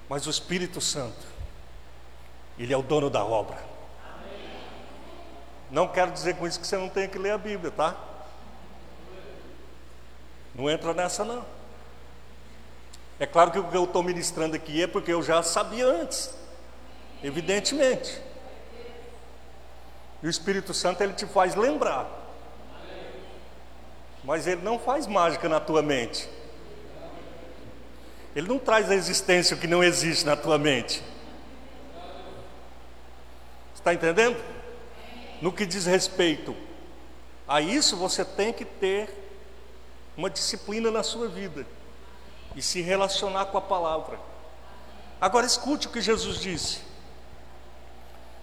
Mas 0.09 0.27
o 0.27 0.31
Espírito 0.31 0.81
Santo 0.81 1.33
ele 2.59 2.73
é 2.73 2.77
o 2.77 2.83
dono 2.83 3.09
da 3.09 3.25
obra. 3.25 3.72
Não 5.73 5.89
quero 5.89 6.11
dizer 6.11 6.37
com 6.37 6.47
isso 6.47 6.61
que 6.61 6.67
você 6.67 6.77
não 6.77 6.91
tem 6.91 7.09
que 7.09 7.17
ler 7.19 7.31
a 7.31 7.39
Bíblia, 7.39 7.71
tá? 7.71 7.97
Não 10.55 10.69
entra 10.69 10.93
nessa 10.93 11.25
não. 11.25 11.43
É 13.19 13.25
claro 13.25 13.51
que 13.51 13.59
o 13.59 13.65
que 13.65 13.77
eu 13.77 13.85
estou 13.85 14.03
ministrando 14.03 14.55
aqui 14.55 14.83
é 14.83 14.87
porque 14.87 15.11
eu 15.11 15.23
já 15.23 15.43
sabia 15.43 15.87
antes, 15.87 16.35
evidentemente. 17.25 18.21
E 20.23 20.27
o 20.27 20.31
Espírito 20.31 20.75
Santo 20.75 21.03
ele 21.03 21.15
te 21.15 21.25
faz 21.25 21.55
lembrar. 21.55 22.07
Mas 24.23 24.47
ele 24.47 24.61
não 24.61 24.79
faz 24.79 25.07
mágica 25.07 25.49
na 25.49 25.59
tua 25.59 25.81
mente. 25.81 26.29
Ele 28.37 28.47
não 28.47 28.59
traz 28.59 28.91
a 28.91 28.95
existência 28.95 29.57
que 29.57 29.67
não 29.67 29.83
existe 29.83 30.27
na 30.27 30.37
tua 30.37 30.59
mente. 30.59 31.03
Está 33.75 33.95
entendendo? 33.95 34.37
No 35.43 35.53
que 35.53 35.67
diz 35.67 35.87
respeito 35.87 36.55
a 37.49 37.61
isso, 37.61 37.97
você 37.97 38.25
tem 38.25 38.53
que 38.53 38.65
ter 38.65 39.11
uma 40.17 40.31
disciplina 40.31 40.89
na 40.89 41.03
sua 41.03 41.27
vida 41.27 41.67
e 42.55 42.63
se 42.63 42.81
relacionar 42.81 43.47
com 43.47 43.59
a 43.59 43.61
palavra. 43.61 44.21
Agora 45.21 45.45
escute 45.45 45.89
o 45.89 45.91
que 45.91 46.01
Jesus 46.01 46.39
disse. 46.39 46.83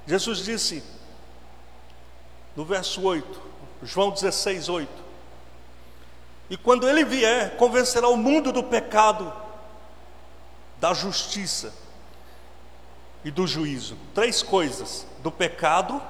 Jesus 0.06 0.40
disse 0.40 0.84
no 2.54 2.66
verso 2.66 3.02
8, 3.02 3.42
João 3.82 4.12
16, 4.12 4.68
8: 4.68 4.92
E 6.50 6.58
quando 6.58 6.86
ele 6.86 7.06
vier, 7.06 7.56
convencerá 7.56 8.10
o 8.10 8.18
mundo 8.18 8.52
do 8.52 8.62
pecado, 8.62 9.32
da 10.78 10.94
justiça 10.94 11.74
e 13.24 13.32
do 13.32 13.48
juízo. 13.48 13.98
Três 14.14 14.44
coisas: 14.44 15.08
do 15.24 15.32
pecado, 15.32 16.02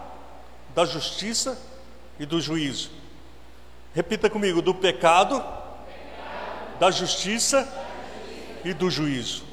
da 0.76 0.86
justiça 0.86 1.58
e 2.20 2.26
do 2.26 2.40
juízo. 2.40 2.92
Repita 3.94 4.30
comigo: 4.30 4.62
do 4.62 4.74
pecado, 4.74 5.44
da 6.80 6.92
justiça 6.92 7.68
e 8.64 8.74
do 8.74 8.90
juízo. 8.90 9.44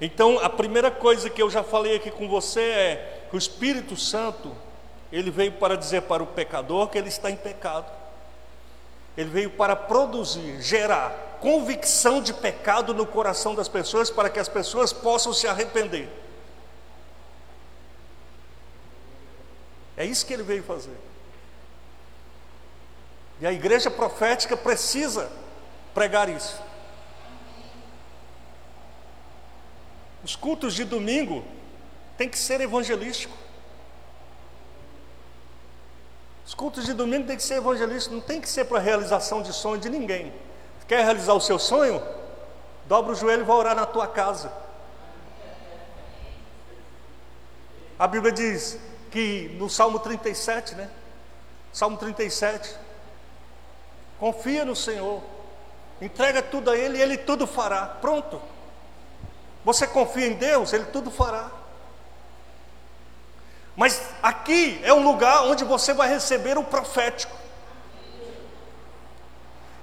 Então, 0.00 0.38
a 0.38 0.48
primeira 0.48 0.90
coisa 0.90 1.28
que 1.28 1.42
eu 1.42 1.50
já 1.50 1.64
falei 1.64 1.96
aqui 1.96 2.10
com 2.10 2.28
você 2.28 2.60
é 2.60 3.26
que 3.30 3.36
o 3.36 3.38
Espírito 3.38 3.96
Santo, 3.96 4.54
ele 5.10 5.30
veio 5.30 5.52
para 5.52 5.76
dizer 5.76 6.02
para 6.02 6.22
o 6.22 6.26
pecador 6.26 6.88
que 6.88 6.96
ele 6.96 7.08
está 7.08 7.30
em 7.30 7.36
pecado. 7.36 7.90
Ele 9.16 9.30
veio 9.30 9.50
para 9.50 9.74
produzir, 9.74 10.62
gerar 10.62 11.38
convicção 11.40 12.22
de 12.22 12.32
pecado 12.32 12.94
no 12.94 13.04
coração 13.04 13.54
das 13.54 13.68
pessoas 13.68 14.10
para 14.10 14.30
que 14.30 14.38
as 14.38 14.48
pessoas 14.48 14.92
possam 14.92 15.32
se 15.32 15.48
arrepender. 15.48 16.08
É 19.98 20.04
isso 20.04 20.24
que 20.24 20.32
ele 20.32 20.44
veio 20.44 20.62
fazer. 20.62 20.96
E 23.40 23.46
a 23.46 23.52
igreja 23.52 23.90
profética 23.90 24.56
precisa 24.56 25.28
pregar 25.92 26.28
isso. 26.28 26.62
Os 30.22 30.36
cultos 30.36 30.74
de 30.74 30.84
domingo 30.84 31.44
tem 32.16 32.28
que 32.28 32.38
ser 32.38 32.60
evangelístico. 32.60 33.36
Os 36.46 36.54
cultos 36.54 36.86
de 36.86 36.92
domingo 36.92 37.26
tem 37.26 37.36
que 37.36 37.42
ser 37.42 37.56
evangelístico, 37.56 38.14
não 38.14 38.22
tem 38.22 38.40
que 38.40 38.48
ser 38.48 38.66
para 38.66 38.78
realização 38.78 39.42
de 39.42 39.52
sonho 39.52 39.80
de 39.80 39.90
ninguém. 39.90 40.32
Quer 40.86 41.02
realizar 41.02 41.34
o 41.34 41.40
seu 41.40 41.58
sonho? 41.58 42.00
Dobra 42.86 43.12
o 43.12 43.16
joelho 43.16 43.42
e 43.42 43.44
vai 43.44 43.56
orar 43.56 43.74
na 43.74 43.84
tua 43.84 44.06
casa. 44.06 44.52
A 47.98 48.06
Bíblia 48.06 48.32
diz: 48.32 48.78
que 49.10 49.54
no 49.58 49.68
Salmo 49.68 49.98
37, 49.98 50.74
né? 50.74 50.90
Salmo 51.72 51.96
37. 51.96 52.74
Confia 54.18 54.64
no 54.64 54.74
Senhor. 54.74 55.22
Entrega 56.00 56.42
tudo 56.42 56.70
a 56.70 56.76
Ele 56.76 56.98
e 56.98 57.02
Ele 57.02 57.16
tudo 57.16 57.46
fará. 57.46 57.86
Pronto. 57.86 58.40
Você 59.64 59.86
confia 59.86 60.26
em 60.26 60.34
Deus, 60.34 60.72
Ele 60.72 60.84
tudo 60.86 61.10
fará. 61.10 61.50
Mas 63.76 64.10
aqui 64.22 64.80
é 64.82 64.92
um 64.92 65.04
lugar 65.04 65.44
onde 65.44 65.64
você 65.64 65.92
vai 65.92 66.08
receber 66.08 66.58
o 66.58 66.64
profético. 66.64 67.36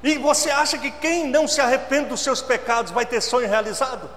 E 0.03 0.17
você 0.17 0.51
acha 0.51 0.77
que 0.77 0.91
quem 0.91 1.27
não 1.27 1.47
se 1.47 1.61
arrepende 1.61 2.09
dos 2.09 2.21
seus 2.21 2.41
pecados 2.41 2.91
vai 2.91 3.05
ter 3.05 3.21
sonho 3.21 3.47
realizado? 3.47 4.09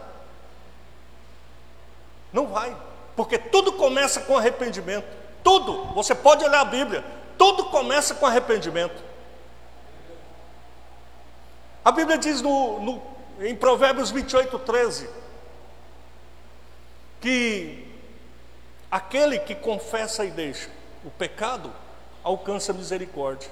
Não 2.33 2.47
vai. 2.47 2.77
Porque 3.19 3.37
tudo 3.37 3.73
começa 3.73 4.21
com 4.21 4.39
arrependimento. 4.39 5.05
Tudo. 5.43 5.87
Você 5.87 6.15
pode 6.15 6.45
olhar 6.45 6.61
a 6.61 6.65
Bíblia. 6.65 7.05
Tudo 7.37 7.65
começa 7.65 8.15
com 8.15 8.25
arrependimento. 8.25 9.03
A 11.85 11.91
Bíblia 11.91 12.17
diz 12.17 12.41
no, 12.41 12.79
no, 12.79 13.03
em 13.41 13.57
Provérbios 13.57 14.13
28, 14.13 14.57
13: 14.61 15.11
que 17.21 17.93
aquele 18.89 19.41
que 19.41 19.57
confessa 19.57 20.25
e 20.25 20.31
deixa 20.31 20.71
o 21.05 21.11
pecado 21.11 21.73
alcança 22.23 22.73
misericórdia, 22.73 23.51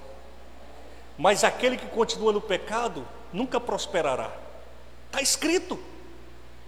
mas 1.18 1.42
aquele 1.42 1.76
que 1.76 1.88
continua 1.88 2.32
no 2.32 2.40
pecado 2.40 3.04
nunca 3.32 3.58
prosperará. 3.58 4.30
Está 5.08 5.20
escrito, 5.20 5.76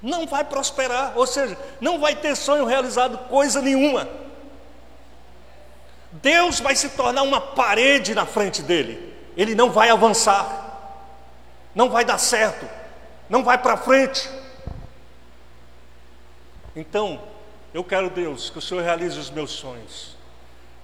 não 0.03 0.27
vai 0.27 0.45
prosperar, 0.45 1.13
ou 1.17 1.27
seja, 1.27 1.59
não 1.81 1.99
vai 1.99 2.15
ter 2.15 2.37
sonho 2.37 2.65
realizado 2.65 3.19
coisa 3.29 3.61
nenhuma. 3.61 4.09
Deus 6.13 6.61
vai 6.61 6.75
se 6.75 6.91
tornar 6.91 7.23
uma 7.23 7.41
parede 7.41 8.15
na 8.15 8.25
frente 8.25 8.63
dele, 8.63 9.15
ele 9.37 9.55
não 9.55 9.71
vai 9.71 9.91
avançar, 9.91 10.97
não 11.75 11.91
vai 11.91 12.05
dar 12.05 12.19
certo, 12.19 12.67
não 13.29 13.45
vai 13.45 13.59
para 13.59 13.77
frente. 13.77 14.29
Então, 16.75 17.21
eu 17.75 17.85
quero, 17.85 18.09
Deus, 18.09 18.51
que 18.51 18.59
o 18.59 18.63
Senhor 18.63 18.83
realize 18.83 19.19
os 19.19 19.31
meus 19.31 19.51
sonhos. 19.51 20.17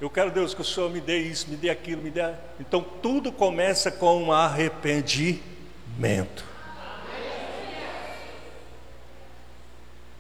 Eu 0.01 0.11
quero, 0.11 0.31
Deus, 0.31 0.53
que 0.53 0.61
o 0.61 0.65
Senhor 0.65 0.91
me 0.91 1.01
dê 1.01 1.21
isso, 1.21 1.49
me 1.49 1.57
dê 1.57 1.71
aquilo, 1.71 2.03
me 2.03 2.11
dê. 2.11 2.35
Então, 2.61 2.83
tudo 2.83 3.33
começa 3.33 3.91
com 3.91 4.25
um 4.25 4.33
arrependimento. 4.33 6.54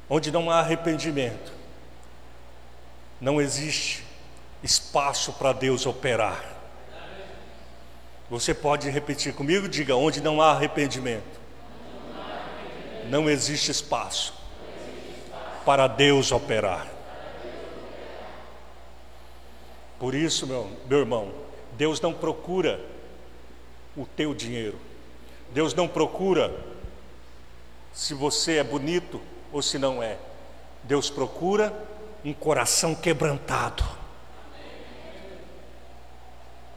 Onde 0.08 0.30
não 0.30 0.50
há 0.50 0.61
arrependimento, 0.61 1.52
não 3.20 3.40
existe 3.40 4.04
espaço 4.62 5.32
para 5.34 5.52
Deus 5.52 5.87
operar. 5.87 6.44
Você 8.28 8.52
pode 8.52 8.88
repetir 8.90 9.34
comigo? 9.34 9.68
Diga: 9.68 9.96
onde 9.96 10.20
não 10.20 10.40
há 10.40 10.52
arrependimento, 10.52 11.40
não 13.08 13.28
existe 13.28 13.70
espaço 13.70 14.34
para 15.64 15.87
Deus 15.87 16.32
operar. 16.32 16.87
Por 19.99 20.14
isso, 20.14 20.46
meu, 20.46 20.70
meu 20.87 20.99
irmão, 20.99 21.32
Deus 21.73 22.00
não 22.00 22.12
procura 22.12 22.80
o 23.96 24.04
teu 24.04 24.34
dinheiro, 24.34 24.78
Deus 25.50 25.73
não 25.73 25.88
procura 25.88 26.54
se 27.92 28.12
você 28.12 28.56
é 28.56 28.64
bonito 28.64 29.20
ou 29.54 29.62
se 29.62 29.78
não 29.78 30.02
é, 30.02 30.18
Deus 30.82 31.08
procura 31.08 31.73
um 32.25 32.34
coração 32.34 32.94
quebrantado. 32.94 33.84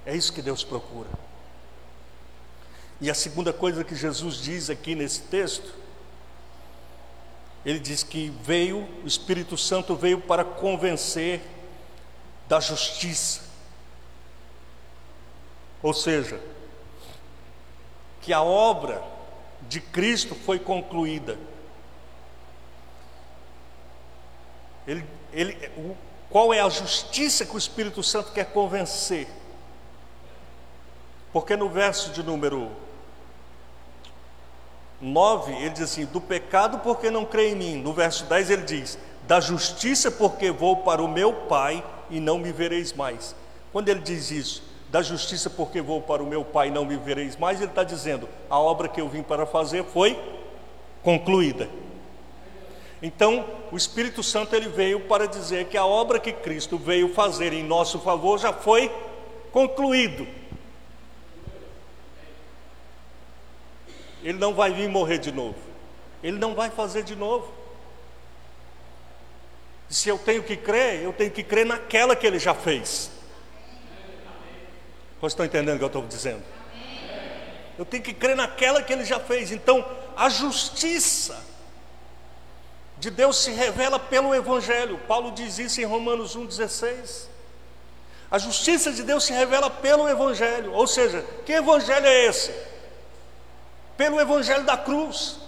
É 0.06 0.16
isso 0.16 0.32
que 0.32 0.42
Deus 0.42 0.64
procura. 0.64 1.10
E 3.02 3.10
a 3.10 3.16
segunda 3.16 3.52
coisa 3.52 3.84
que 3.84 3.96
Jesus 3.96 4.36
diz 4.36 4.70
aqui 4.70 4.94
nesse 4.94 5.24
texto 5.24 5.74
ele 7.66 7.80
diz 7.80 8.02
que 8.02 8.30
veio, 8.44 8.88
o 9.04 9.08
Espírito 9.08 9.58
Santo 9.58 9.94
veio 9.94 10.22
para 10.22 10.46
convencer 10.46 11.42
da 12.48 12.60
justiça. 12.62 13.42
Ou 15.84 15.94
seja, 15.94 16.40
que 18.22 18.32
a 18.32 18.42
obra 18.42 19.04
de 19.64 19.82
Cristo 19.82 20.34
foi 20.34 20.60
concluída. 20.60 21.38
Ele, 24.88 25.06
ele, 25.34 25.70
o, 25.78 25.96
qual 26.30 26.54
é 26.54 26.62
a 26.62 26.70
justiça 26.70 27.46
que 27.46 27.56
o 27.56 27.58
Espírito 27.58 28.02
Santo 28.02 28.32
quer 28.32 28.46
convencer? 28.46 29.28
Porque 31.34 31.56
no 31.56 31.70
verso 31.70 32.12
de 32.12 32.24
número 32.24 32.72
9, 35.02 35.54
ele 35.54 35.70
diz 35.70 35.84
assim: 35.84 36.06
do 36.06 36.22
pecado 36.22 36.80
porque 36.80 37.12
não 37.12 37.26
crê 37.26 37.52
em 37.52 37.56
mim. 37.56 37.76
No 37.78 37.94
verso 37.94 38.26
10 38.26 38.50
ele 38.50 38.64
diz: 38.64 38.98
da 39.28 39.40
justiça 39.40 40.10
porque 40.10 40.50
vou 40.50 40.78
para 40.78 41.04
o 41.04 41.08
meu 41.08 41.34
Pai 41.34 41.84
e 42.10 42.20
não 42.20 42.38
me 42.38 42.52
vereis 42.52 42.94
mais. 42.94 43.36
Quando 43.72 43.90
ele 43.90 44.00
diz 44.00 44.32
isso, 44.32 44.64
da 44.90 45.02
justiça 45.02 45.50
porque 45.50 45.82
vou 45.82 46.02
para 46.02 46.24
o 46.24 46.26
meu 46.26 46.44
Pai 46.46 46.70
e 46.70 46.72
não 46.72 46.86
me 46.86 46.96
vereis 46.96 47.36
mais, 47.36 47.60
ele 47.60 47.70
está 47.70 47.84
dizendo: 47.84 48.28
a 48.50 48.58
obra 48.58 48.88
que 48.88 49.02
eu 49.02 49.10
vim 49.10 49.22
para 49.22 49.46
fazer 49.46 49.84
foi 49.84 50.20
concluída. 51.04 51.70
Então, 53.02 53.46
o 53.72 53.78
Espírito 53.78 54.24
Santo 54.24 54.56
ele 54.56 54.70
veio 54.70 55.02
para 55.02 55.28
dizer 55.28 55.66
que 55.66 55.78
a 55.78 55.86
obra 55.86 56.20
que 56.20 56.34
Cristo 56.34 56.78
veio 56.78 57.14
fazer 57.14 57.54
em 57.54 57.64
nosso 57.64 58.00
favor 58.00 58.40
já 58.40 58.52
foi 58.52 58.92
concluído. 59.52 60.28
Ele 64.24 64.38
não 64.38 64.54
vai 64.54 64.72
vir 64.72 64.90
morrer 64.90 65.20
de 65.20 65.32
novo. 65.32 65.58
Ele 66.24 66.38
não 66.38 66.56
vai 66.56 66.72
fazer 66.72 67.04
de 67.04 67.16
novo. 67.16 67.54
Se 69.88 70.10
eu 70.10 70.18
tenho 70.18 70.44
que 70.44 70.58
crer, 70.58 71.04
eu 71.04 71.14
tenho 71.14 71.32
que 71.32 71.44
crer 71.44 71.66
naquela 71.66 72.16
que 72.16 72.26
ele 72.26 72.40
já 72.40 72.54
fez. 72.54 73.12
Vocês 75.20 75.34
estão 75.34 75.46
entendendo 75.46 75.76
o 75.76 75.78
que 75.78 75.84
eu 75.84 75.88
estou 75.88 76.06
dizendo? 76.06 76.44
Eu 77.78 77.86
tenho 77.86 78.04
que 78.04 78.14
crer 78.14 78.36
naquela 78.36 78.82
que 78.82 78.92
ele 78.92 79.06
já 79.06 79.20
fez. 79.20 79.52
Então, 79.52 79.86
a 80.16 80.30
justiça 80.30 81.40
de 82.98 83.10
Deus 83.10 83.38
se 83.38 83.52
revela 83.52 84.00
pelo 84.00 84.34
Evangelho. 84.34 85.00
Paulo 85.08 85.32
diz 85.32 85.60
isso 85.60 85.80
em 85.82 85.86
Romanos 85.86 86.36
1,16. 86.36 87.28
A 88.30 88.38
justiça 88.38 88.92
de 88.92 89.04
Deus 89.04 89.24
se 89.24 89.34
revela 89.34 89.70
pelo 89.70 90.08
Evangelho. 90.08 90.74
Ou 90.74 90.88
seja, 90.88 91.24
que 91.46 91.54
Evangelho 91.54 92.06
é 92.06 92.26
esse? 92.26 92.52
pelo 93.98 94.22
Evangelho 94.22 94.64
da 94.64 94.78
cruz, 94.78 95.40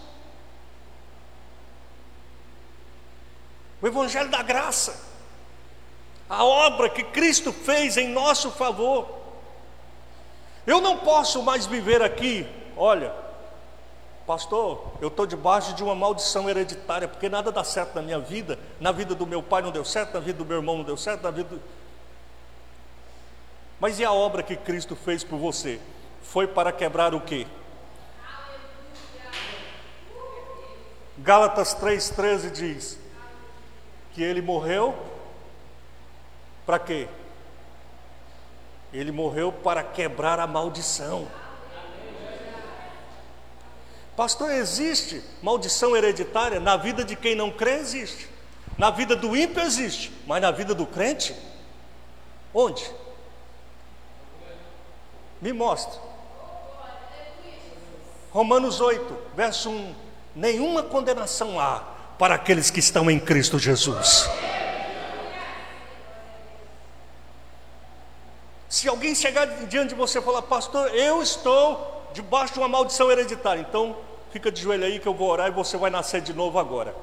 o 3.82 3.88
Evangelho 3.88 4.30
da 4.30 4.42
graça, 4.42 5.00
a 6.28 6.44
obra 6.44 6.90
que 6.90 7.04
Cristo 7.04 7.54
fez 7.54 7.96
em 7.96 8.10
nosso 8.10 8.52
favor. 8.52 9.18
Eu 10.68 10.82
não 10.82 10.98
posso 10.98 11.42
mais 11.44 11.66
viver 11.66 12.02
aqui, 12.02 12.46
olha, 12.76 13.14
pastor, 14.30 14.94
eu 15.02 15.08
estou 15.08 15.26
debaixo 15.26 15.74
de 15.74 15.84
uma 15.84 15.96
maldição 15.96 16.48
hereditária, 16.48 17.08
porque 17.08 17.28
nada 17.28 17.52
dá 17.52 17.64
certo 17.64 17.96
na 17.96 18.04
minha 18.04 18.20
vida, 18.20 18.60
na 18.80 18.92
vida 18.92 19.16
do 19.16 19.26
meu 19.26 19.42
pai 19.42 19.64
não 19.64 19.72
deu 19.72 19.84
certo, 19.84 20.14
na 20.14 20.20
vida 20.20 20.38
do 20.38 20.46
meu 20.46 20.58
irmão 20.58 20.78
não 20.78 20.84
deu 20.84 20.96
certo, 20.96 21.24
na 21.24 21.32
vida. 21.32 21.50
Do... 21.50 21.62
Mas 23.80 23.98
e 23.98 24.06
a 24.06 24.14
obra 24.14 24.44
que 24.44 24.56
Cristo 24.56 24.96
fez 24.96 25.24
por 25.24 25.40
você? 25.40 25.82
Foi 26.22 26.46
para 26.46 26.72
quebrar 26.72 27.16
o 27.16 27.22
quê? 27.22 27.48
Gálatas 31.18 31.74
3,13 31.74 32.52
diz 32.52 33.00
que 34.14 34.22
ele 34.22 34.44
morreu 34.44 34.96
para 36.68 36.78
quê? 36.78 37.08
Ele 38.94 39.12
morreu 39.12 39.52
para 39.52 39.82
quebrar 39.82 40.40
a 40.40 40.46
maldição. 40.46 41.28
Pastor, 44.20 44.52
existe 44.52 45.24
maldição 45.42 45.96
hereditária? 45.96 46.60
Na 46.60 46.76
vida 46.76 47.06
de 47.06 47.16
quem 47.16 47.36
não 47.36 47.50
crê, 47.50 47.76
existe. 47.76 48.28
Na 48.78 48.90
vida 48.90 49.16
do 49.16 49.34
ímpio, 49.34 49.64
existe. 49.64 50.12
Mas 50.28 50.42
na 50.42 50.52
vida 50.52 50.76
do 50.76 50.86
crente? 50.86 51.34
Onde? 52.54 52.86
Me 55.42 55.54
mostra. 55.54 55.98
Romanos 58.30 58.82
8, 58.82 59.18
verso 59.38 59.70
1 59.70 59.96
nenhuma 60.36 60.84
condenação 60.84 61.58
há 61.58 61.82
para 62.18 62.36
aqueles 62.36 62.70
que 62.70 62.82
estão 62.82 63.10
em 63.10 63.22
Cristo 63.22 63.58
Jesus. 63.58 64.30
Se 68.68 68.86
alguém 68.90 69.16
chegar 69.16 69.46
diante 69.68 69.90
de 69.92 69.96
você 69.96 70.20
e 70.20 70.22
falar, 70.22 70.42
pastor, 70.42 70.94
eu 70.94 71.24
estou 71.24 72.12
debaixo 72.14 72.56
de 72.56 72.60
uma 72.60 72.68
maldição 72.68 73.10
hereditária, 73.10 73.62
então 73.62 74.09
fica 74.32 74.52
de 74.52 74.62
joelho 74.62 74.86
aí 74.86 75.00
que 75.00 75.08
eu 75.08 75.14
vou 75.14 75.30
orar 75.30 75.48
e 75.48 75.52
você 75.52 75.78
vai 75.78 75.90
nascer 75.90 76.22
de 76.22 76.34
novo 76.34 76.60
agora. 76.60 76.96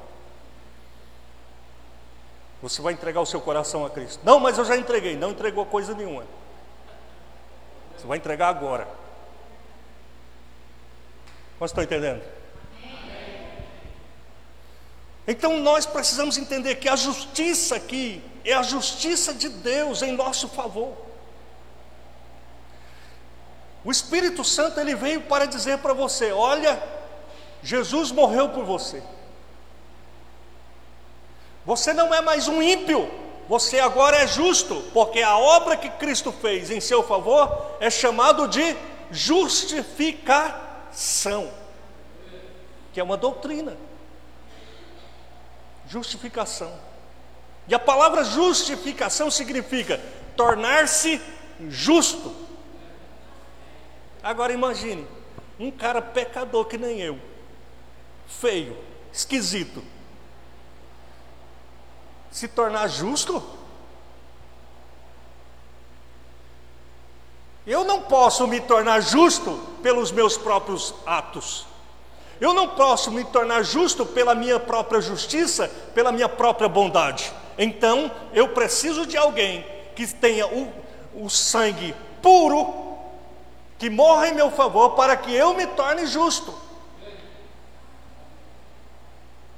Você 2.63 2.81
vai 2.81 2.93
entregar 2.93 3.21
o 3.21 3.27
seu 3.27 3.41
coração 3.41 3.85
a 3.85 3.91
Cristo. 3.91 4.21
Não, 4.25 4.41
mas 4.41 4.59
eu 4.59 4.65
já 4.65 4.77
entreguei. 4.77 5.17
Não 5.17 5.31
entregou 5.31 5.67
coisa 5.67 5.95
nenhuma. 5.95 6.25
Você 7.97 8.07
vai 8.07 8.19
entregar 8.19 8.49
agora. 8.49 8.89
Você 11.59 11.73
está 11.73 11.83
entendendo? 11.83 12.23
Então 15.29 15.59
nós 15.61 15.85
precisamos 15.87 16.39
entender 16.39 16.77
que 16.77 16.89
a 16.89 16.97
justiça 16.97 17.77
aqui 17.77 18.23
é 18.45 18.53
a 18.53 18.63
justiça 18.63 19.35
de 19.35 19.49
Deus 19.49 20.03
em 20.03 20.13
nosso 20.13 20.49
favor. 20.49 20.97
O 23.85 23.91
Espírito 23.91 24.45
Santo 24.45 24.79
ele 24.79 24.95
veio 24.95 25.23
para 25.23 25.47
dizer 25.47 25.79
para 25.79 25.93
você: 25.93 26.31
olha, 26.31 26.81
Jesus 27.67 28.13
morreu 28.13 28.51
por 28.51 28.65
você. 28.65 29.03
Você 31.65 31.93
não 31.93 32.15
é 32.15 32.21
mais 32.21 32.47
um 32.47 32.63
ímpio, 32.63 33.11
você 33.49 33.81
agora 33.81 34.19
é 34.19 34.29
justo, 34.29 34.85
porque 34.93 35.21
a 35.21 35.37
obra 35.37 35.77
que 35.77 35.91
Cristo 35.91 36.31
fez 36.31 36.71
em 36.71 36.81
seu 36.81 37.03
favor 37.03 37.77
é 37.81 37.91
chamado 37.91 38.47
de 38.47 38.77
justificação, 39.11 41.53
que 42.93 43.01
é 43.01 43.03
uma 43.03 43.17
doutrina. 43.17 43.77
Justificação. 45.89 46.73
E 47.67 47.75
a 47.75 47.81
palavra 47.81 48.23
justificação 48.23 49.29
significa 49.29 50.01
tornar-se 50.37 51.21
justo. 51.69 52.33
Agora 54.23 54.53
imagine, 54.53 55.05
um 55.59 55.73
cara 55.73 56.01
pecador 56.01 56.67
que 56.67 56.79
nem 56.79 57.01
eu, 57.01 57.19
feio, 58.27 58.77
esquisito, 59.13 59.83
se 62.31 62.49
tornar 62.49 62.89
justo? 62.89 63.43
Eu 67.67 67.85
não 67.85 68.03
posso 68.03 68.47
me 68.47 68.61
tornar 68.61 69.01
justo 69.01 69.59
pelos 69.83 70.13
meus 70.13 70.37
próprios 70.37 70.95
atos. 71.05 71.67
Eu 72.41 72.53
não 72.53 72.69
posso 72.69 73.11
me 73.11 73.25
tornar 73.25 73.63
justo 73.63 74.05
pela 74.05 74.35
minha 74.35 74.61
própria 74.61 75.01
justiça, 75.01 75.69
pela 75.95 76.13
minha 76.13 76.29
própria 76.29 76.69
bondade. 76.69 77.33
Então, 77.59 78.11
eu 78.33 78.49
preciso 78.49 79.07
de 79.07 79.17
alguém 79.17 79.67
que 79.97 80.07
tenha 80.07 80.47
o, 80.47 80.73
o 81.15 81.31
sangue 81.31 81.95
puro, 82.21 82.99
que 83.79 83.89
morra 83.89 84.29
em 84.29 84.35
meu 84.35 84.51
favor, 84.51 84.91
para 84.91 85.17
que 85.17 85.35
eu 85.35 85.55
me 85.55 85.67
torne 85.67 86.07
justo. 86.07 86.66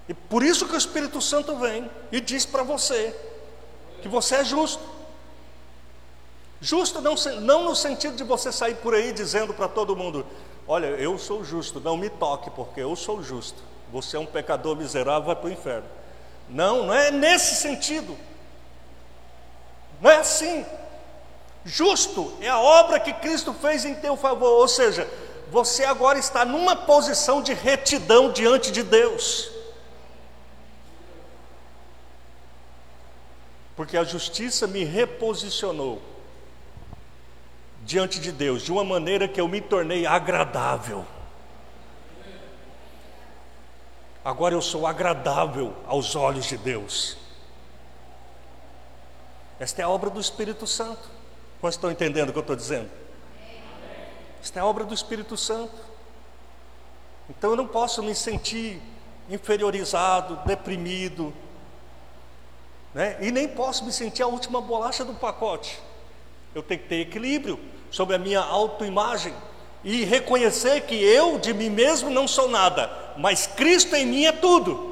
E 0.08 0.14
por 0.14 0.42
isso 0.42 0.66
que 0.66 0.74
o 0.74 0.78
Espírito 0.78 1.20
Santo 1.20 1.56
vem 1.56 1.90
e 2.10 2.20
diz 2.20 2.46
para 2.46 2.62
você 2.62 3.14
que 4.00 4.08
você 4.08 4.36
é 4.36 4.44
justo. 4.44 4.82
Justo 6.60 7.00
não, 7.00 7.14
não 7.40 7.64
no 7.64 7.76
sentido 7.76 8.16
de 8.16 8.24
você 8.24 8.50
sair 8.50 8.76
por 8.76 8.94
aí 8.94 9.12
dizendo 9.12 9.52
para 9.52 9.68
todo 9.68 9.94
mundo: 9.94 10.26
Olha, 10.66 10.86
eu 10.86 11.18
sou 11.18 11.44
justo, 11.44 11.78
não 11.78 11.96
me 11.96 12.08
toque, 12.08 12.50
porque 12.50 12.80
eu 12.80 12.96
sou 12.96 13.22
justo. 13.22 13.62
Você 13.92 14.16
é 14.16 14.20
um 14.20 14.26
pecador 14.26 14.76
miserável, 14.76 15.26
vai 15.26 15.36
para 15.36 15.46
o 15.46 15.52
inferno. 15.52 15.86
Não, 16.48 16.86
não 16.86 16.94
é 16.94 17.10
nesse 17.10 17.54
sentido. 17.56 18.16
Não 20.00 20.10
é 20.10 20.16
assim. 20.16 20.64
Justo 21.64 22.32
é 22.40 22.48
a 22.48 22.58
obra 22.58 22.98
que 22.98 23.12
Cristo 23.12 23.52
fez 23.52 23.84
em 23.84 23.94
teu 23.94 24.16
favor, 24.16 24.60
ou 24.60 24.68
seja, 24.68 25.08
você 25.50 25.84
agora 25.84 26.18
está 26.18 26.44
numa 26.44 26.74
posição 26.74 27.42
de 27.42 27.52
retidão 27.52 28.32
diante 28.32 28.70
de 28.70 28.82
Deus. 28.82 29.57
Porque 33.78 33.96
a 33.96 34.02
justiça 34.02 34.66
me 34.66 34.82
reposicionou 34.82 36.02
diante 37.84 38.18
de 38.18 38.32
Deus 38.32 38.62
de 38.62 38.72
uma 38.72 38.82
maneira 38.82 39.28
que 39.28 39.40
eu 39.40 39.46
me 39.46 39.60
tornei 39.60 40.04
agradável. 40.04 41.06
Agora 44.24 44.52
eu 44.52 44.60
sou 44.60 44.84
agradável 44.84 45.76
aos 45.86 46.16
olhos 46.16 46.46
de 46.46 46.56
Deus. 46.56 47.16
Esta 49.60 49.82
é 49.82 49.84
a 49.84 49.88
obra 49.88 50.10
do 50.10 50.20
Espírito 50.20 50.66
Santo. 50.66 51.08
Quantos 51.60 51.76
estão 51.76 51.88
entendendo 51.88 52.30
o 52.30 52.32
que 52.32 52.38
eu 52.38 52.40
estou 52.40 52.56
dizendo? 52.56 52.90
Esta 54.42 54.58
é 54.58 54.62
a 54.62 54.66
obra 54.66 54.82
do 54.82 54.92
Espírito 54.92 55.36
Santo. 55.36 55.80
Então 57.30 57.50
eu 57.50 57.56
não 57.56 57.68
posso 57.68 58.02
me 58.02 58.12
sentir 58.16 58.82
inferiorizado, 59.30 60.34
deprimido, 60.44 61.32
né? 62.94 63.16
e 63.20 63.30
nem 63.30 63.48
posso 63.48 63.84
me 63.84 63.92
sentir 63.92 64.22
a 64.22 64.26
última 64.26 64.60
bolacha 64.60 65.04
do 65.04 65.14
pacote. 65.14 65.78
Eu 66.54 66.62
tenho 66.62 66.80
que 66.80 66.88
ter 66.88 67.00
equilíbrio 67.00 67.58
sobre 67.90 68.16
a 68.16 68.18
minha 68.18 68.40
autoimagem 68.40 69.34
e 69.84 70.04
reconhecer 70.04 70.82
que 70.82 70.94
eu 70.94 71.38
de 71.38 71.54
mim 71.54 71.70
mesmo 71.70 72.10
não 72.10 72.26
sou 72.26 72.48
nada, 72.48 72.90
mas 73.16 73.46
Cristo 73.46 73.94
em 73.94 74.06
mim 74.06 74.24
é 74.24 74.32
tudo. 74.32 74.88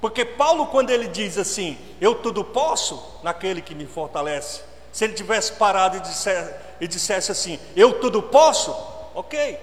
Porque 0.00 0.24
Paulo, 0.24 0.66
quando 0.66 0.90
ele 0.90 1.08
diz 1.08 1.38
assim, 1.38 1.78
eu 2.00 2.14
tudo 2.14 2.44
posso 2.44 3.20
naquele 3.22 3.62
que 3.62 3.74
me 3.74 3.86
fortalece, 3.86 4.60
se 4.92 5.04
ele 5.04 5.14
tivesse 5.14 5.52
parado 5.52 5.96
e, 5.96 6.84
e 6.84 6.86
dissesse 6.86 7.32
assim, 7.32 7.58
eu 7.74 7.98
tudo 8.00 8.22
posso, 8.22 8.70
ok. 9.14 9.58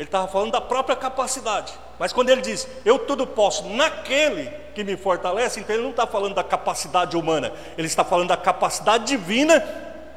Ele 0.00 0.08
estava 0.08 0.26
falando 0.26 0.52
da 0.52 0.62
própria 0.62 0.96
capacidade. 0.96 1.74
Mas 1.98 2.10
quando 2.10 2.30
ele 2.30 2.40
diz, 2.40 2.66
eu 2.86 2.98
tudo 3.00 3.26
posso 3.26 3.68
naquele 3.68 4.48
que 4.74 4.82
me 4.82 4.96
fortalece, 4.96 5.60
então 5.60 5.76
ele 5.76 5.82
não 5.82 5.90
está 5.90 6.06
falando 6.06 6.34
da 6.34 6.42
capacidade 6.42 7.18
humana, 7.18 7.52
ele 7.76 7.86
está 7.86 8.02
falando 8.02 8.28
da 8.28 8.36
capacidade 8.38 9.04
divina 9.04 9.60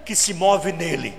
que 0.05 0.15
se 0.15 0.33
move 0.33 0.71
nele. 0.71 1.13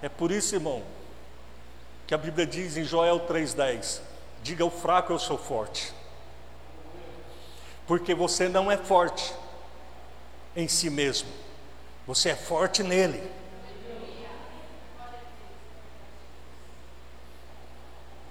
É 0.00 0.08
por 0.08 0.32
isso, 0.32 0.54
irmão, 0.54 0.82
que 2.06 2.14
a 2.14 2.18
Bíblia 2.18 2.46
diz 2.46 2.78
em 2.78 2.84
Joel 2.84 3.20
3,10: 3.28 4.00
diga 4.42 4.64
ao 4.64 4.70
fraco, 4.70 5.12
eu 5.12 5.18
sou 5.18 5.36
forte. 5.36 5.92
Porque 7.86 8.14
você 8.14 8.48
não 8.48 8.72
é 8.72 8.78
forte 8.78 9.34
em 10.56 10.66
si 10.66 10.88
mesmo, 10.88 11.28
você 12.06 12.30
é 12.30 12.36
forte 12.36 12.82
nele. 12.82 13.30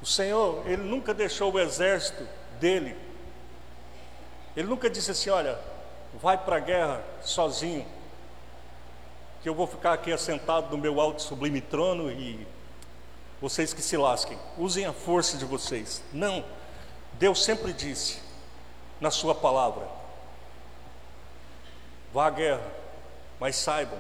O 0.02 0.06
Senhor, 0.06 0.64
Ele 0.66 0.82
nunca 0.82 1.14
deixou 1.14 1.54
o 1.54 1.60
exército 1.60 2.28
dele. 2.60 2.98
Ele 4.56 4.68
nunca 4.68 4.90
disse 4.90 5.12
assim: 5.12 5.30
olha, 5.30 5.60
vai 6.22 6.38
para 6.38 6.58
a 6.58 6.60
guerra 6.60 7.04
sozinho, 7.22 7.86
que 9.42 9.48
eu 9.48 9.56
vou 9.56 9.68
ficar 9.68 9.94
aqui 9.94 10.12
assentado 10.12 10.76
no 10.76 10.78
meu 10.78 11.00
alto 11.00 11.22
sublime 11.22 11.62
trono 11.62 12.12
e 12.12 12.46
vocês 13.40 13.74
que 13.74 13.82
se 13.82 13.98
lasquem, 13.98 14.38
usem 14.58 14.86
a 14.86 14.94
força 14.94 15.38
de 15.38 15.46
vocês. 15.46 16.04
Não, 16.12 16.44
Deus 17.14 17.44
sempre 17.44 17.72
disse 17.72 18.20
na 19.00 19.12
Sua 19.12 19.36
palavra: 19.36 19.88
vá 22.12 22.28
à 22.28 22.30
guerra, 22.32 22.81
mas 23.42 23.56
saibam 23.56 23.98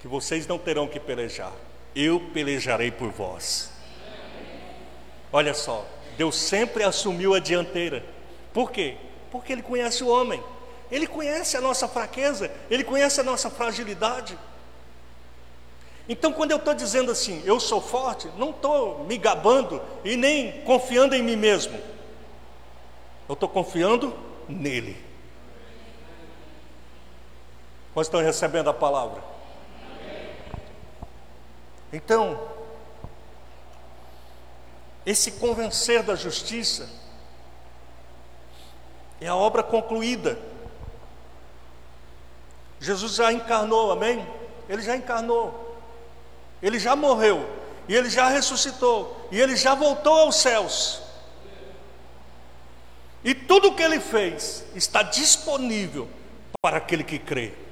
que 0.00 0.08
vocês 0.08 0.46
não 0.46 0.56
terão 0.56 0.88
que 0.88 0.98
pelejar, 0.98 1.52
eu 1.94 2.18
pelejarei 2.32 2.90
por 2.90 3.10
vós. 3.10 3.70
Olha 5.30 5.52
só, 5.52 5.86
Deus 6.16 6.36
sempre 6.36 6.82
assumiu 6.82 7.34
a 7.34 7.38
dianteira. 7.38 8.02
Por 8.50 8.72
quê? 8.72 8.96
Porque 9.30 9.52
Ele 9.52 9.62
conhece 9.62 10.02
o 10.02 10.08
homem, 10.08 10.42
Ele 10.90 11.06
conhece 11.06 11.54
a 11.54 11.60
nossa 11.60 11.86
fraqueza, 11.86 12.50
Ele 12.70 12.82
conhece 12.82 13.20
a 13.20 13.24
nossa 13.24 13.50
fragilidade. 13.50 14.38
Então, 16.08 16.32
quando 16.32 16.52
eu 16.52 16.56
estou 16.56 16.72
dizendo 16.72 17.12
assim, 17.12 17.42
eu 17.44 17.60
sou 17.60 17.82
forte, 17.82 18.26
não 18.38 18.48
estou 18.48 19.04
me 19.04 19.18
gabando 19.18 19.82
e 20.02 20.16
nem 20.16 20.62
confiando 20.62 21.14
em 21.14 21.22
mim 21.22 21.36
mesmo. 21.36 21.78
Eu 23.28 23.34
estou 23.34 23.50
confiando 23.50 24.16
nele. 24.48 25.07
Quantos 27.98 28.06
estão 28.06 28.20
recebendo 28.20 28.70
a 28.70 28.72
palavra? 28.72 29.20
Então, 31.92 32.40
esse 35.04 35.32
convencer 35.32 36.04
da 36.04 36.14
justiça 36.14 36.88
é 39.20 39.26
a 39.26 39.34
obra 39.34 39.64
concluída. 39.64 40.38
Jesus 42.78 43.16
já 43.16 43.32
encarnou, 43.32 43.90
amém? 43.90 44.24
Ele 44.68 44.82
já 44.82 44.94
encarnou, 44.94 45.76
ele 46.62 46.78
já 46.78 46.94
morreu, 46.94 47.50
e 47.88 47.96
ele 47.96 48.08
já 48.08 48.28
ressuscitou, 48.28 49.26
e 49.32 49.40
ele 49.40 49.56
já 49.56 49.74
voltou 49.74 50.20
aos 50.20 50.36
céus. 50.36 51.02
E 53.24 53.34
tudo 53.34 53.70
o 53.70 53.74
que 53.74 53.82
ele 53.82 53.98
fez 53.98 54.64
está 54.76 55.02
disponível 55.02 56.08
para 56.62 56.76
aquele 56.76 57.02
que 57.02 57.18
crê. 57.18 57.66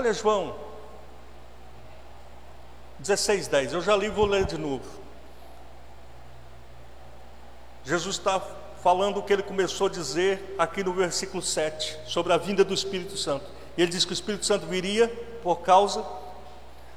Olha, 0.00 0.14
João 0.14 0.56
16, 3.00 3.48
10. 3.48 3.74
Eu 3.74 3.82
já 3.82 3.94
li, 3.94 4.08
vou 4.08 4.24
ler 4.24 4.46
de 4.46 4.56
novo. 4.56 4.82
Jesus 7.84 8.16
está 8.16 8.40
falando 8.82 9.18
o 9.18 9.22
que 9.22 9.30
ele 9.30 9.42
começou 9.42 9.88
a 9.88 9.90
dizer 9.90 10.54
aqui 10.58 10.82
no 10.82 10.94
versículo 10.94 11.42
7, 11.42 11.98
sobre 12.06 12.32
a 12.32 12.38
vinda 12.38 12.64
do 12.64 12.72
Espírito 12.72 13.18
Santo. 13.18 13.44
Ele 13.76 13.90
diz 13.90 14.06
que 14.06 14.12
o 14.12 14.14
Espírito 14.14 14.46
Santo 14.46 14.64
viria 14.64 15.06
por 15.42 15.56
causa, 15.56 16.02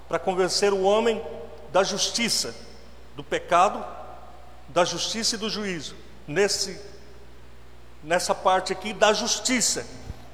para 0.07 0.17
convencer 0.17 0.71
o 0.71 0.83
homem 0.83 1.21
da 1.73 1.83
justiça, 1.83 2.55
do 3.17 3.23
pecado, 3.23 3.85
da 4.69 4.85
justiça 4.85 5.35
e 5.35 5.37
do 5.37 5.49
juízo. 5.49 5.93
Nesse, 6.25 6.79
nessa 8.01 8.33
parte 8.33 8.71
aqui, 8.71 8.93
da 8.93 9.11
justiça, 9.11 9.85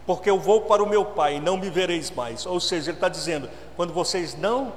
porque 0.10 0.28
eu 0.28 0.40
vou 0.40 0.62
para 0.62 0.82
o 0.82 0.90
meu 0.90 1.06
Pai 1.06 1.36
e 1.36 1.40
não 1.40 1.56
me 1.56 1.70
vereis 1.70 2.10
mais. 2.10 2.44
Ou 2.44 2.60
seja, 2.60 2.90
ele 2.90 2.98
está 2.98 3.08
dizendo: 3.08 3.48
quando 3.76 3.94
vocês 3.94 4.34
não 4.34 4.74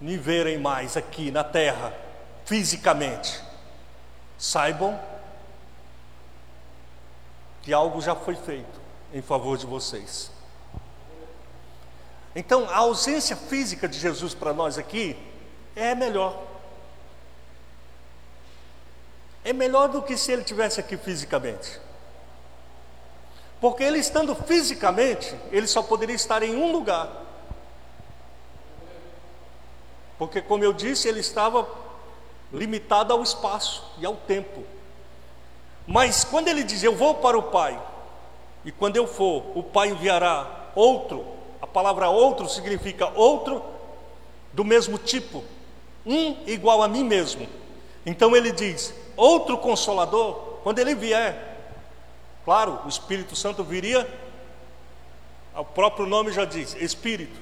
me 0.00 0.16
verem 0.16 0.58
mais 0.58 0.96
aqui 0.96 1.30
na 1.30 1.44
terra, 1.44 1.94
fisicamente, 2.44 3.40
saibam 4.36 5.00
que 7.62 7.72
algo 7.72 8.00
já 8.00 8.16
foi 8.16 8.34
feito 8.34 8.80
em 9.12 9.22
favor 9.22 9.56
de 9.56 9.64
vocês. 9.64 10.28
Então, 12.34 12.68
a 12.70 12.78
ausência 12.78 13.36
física 13.36 13.86
de 13.86 13.96
Jesus 13.96 14.34
para 14.34 14.52
nós 14.52 14.76
aqui 14.76 15.16
é 15.76 15.94
melhor. 15.94 16.42
É 19.44 19.52
melhor 19.52 19.86
do 19.86 20.02
que 20.02 20.16
se 20.16 20.32
ele 20.32 20.42
tivesse 20.42 20.80
aqui 20.80 20.96
fisicamente. 20.96 21.83
Porque 23.64 23.82
ele 23.82 23.98
estando 23.98 24.34
fisicamente, 24.34 25.34
ele 25.50 25.66
só 25.66 25.82
poderia 25.82 26.14
estar 26.14 26.42
em 26.42 26.54
um 26.54 26.70
lugar. 26.70 27.08
Porque, 30.18 30.42
como 30.42 30.62
eu 30.62 30.70
disse, 30.70 31.08
ele 31.08 31.20
estava 31.20 31.66
limitado 32.52 33.14
ao 33.14 33.22
espaço 33.22 33.82
e 33.98 34.04
ao 34.04 34.16
tempo. 34.16 34.62
Mas 35.86 36.24
quando 36.24 36.48
ele 36.48 36.62
diz, 36.62 36.82
Eu 36.82 36.94
vou 36.94 37.14
para 37.14 37.38
o 37.38 37.44
Pai, 37.44 37.80
e 38.66 38.70
quando 38.70 38.98
eu 38.98 39.06
for, 39.06 39.42
o 39.54 39.62
Pai 39.62 39.88
enviará 39.88 40.68
outro, 40.74 41.24
a 41.62 41.66
palavra 41.66 42.10
outro 42.10 42.46
significa 42.50 43.12
outro 43.14 43.64
do 44.52 44.62
mesmo 44.62 44.98
tipo, 44.98 45.42
um 46.04 46.36
igual 46.46 46.82
a 46.82 46.86
mim 46.86 47.02
mesmo. 47.02 47.48
Então 48.04 48.36
ele 48.36 48.52
diz: 48.52 48.92
outro 49.16 49.56
consolador, 49.56 50.58
quando 50.62 50.80
ele 50.80 50.94
vier, 50.94 51.53
claro, 52.44 52.80
o 52.84 52.88
Espírito 52.88 53.34
Santo 53.34 53.64
viria, 53.64 54.08
o 55.54 55.64
próprio 55.64 56.06
nome 56.06 56.32
já 56.32 56.44
diz: 56.44 56.74
Espírito. 56.74 57.38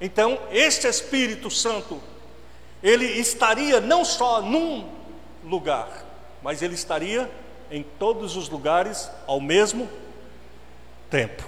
Então, 0.00 0.38
este 0.50 0.86
Espírito 0.86 1.50
Santo, 1.50 2.00
ele 2.82 3.04
estaria 3.04 3.80
não 3.80 4.04
só 4.04 4.42
num 4.42 4.90
lugar, 5.44 6.04
mas 6.42 6.60
ele 6.60 6.74
estaria 6.74 7.30
em 7.70 7.82
todos 7.82 8.36
os 8.36 8.48
lugares 8.48 9.10
ao 9.26 9.40
mesmo 9.40 9.88
tempo. 11.08 11.44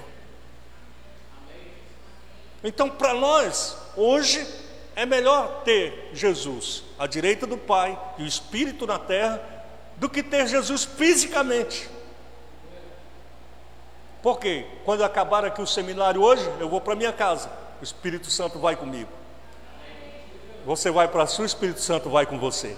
Então, 2.63 2.89
para 2.89 3.13
nós, 3.13 3.77
hoje, 3.97 4.47
é 4.97 5.05
melhor 5.05 5.63
ter 5.65 6.11
Jesus 6.15 6.85
à 6.99 7.07
direita 7.07 7.47
do 7.47 7.59
Pai 7.59 7.99
e 8.17 8.23
o 8.23 8.27
Espírito 8.27 8.87
na 8.87 8.99
terra 8.99 9.54
do 9.97 10.09
que 10.09 10.23
ter 10.23 10.47
Jesus 10.47 10.85
fisicamente. 10.85 11.89
Porque 14.23 14.67
quando 14.85 15.05
acabar 15.05 15.45
aqui 15.45 15.61
o 15.61 15.67
seminário 15.67 16.23
hoje, 16.23 16.51
eu 16.59 16.69
vou 16.69 16.81
para 16.81 16.95
minha 16.95 17.13
casa, 17.13 17.51
o 17.81 17.85
Espírito 17.85 18.31
Santo 18.31 18.59
vai 18.59 18.75
comigo. 18.75 19.11
Você 20.65 20.91
vai 20.91 21.07
para 21.09 21.25
a 21.25 21.27
sua, 21.27 21.43
o 21.43 21.47
Espírito 21.47 21.81
Santo 21.81 22.09
vai 22.09 22.25
com 22.25 22.39
você. 22.39 22.75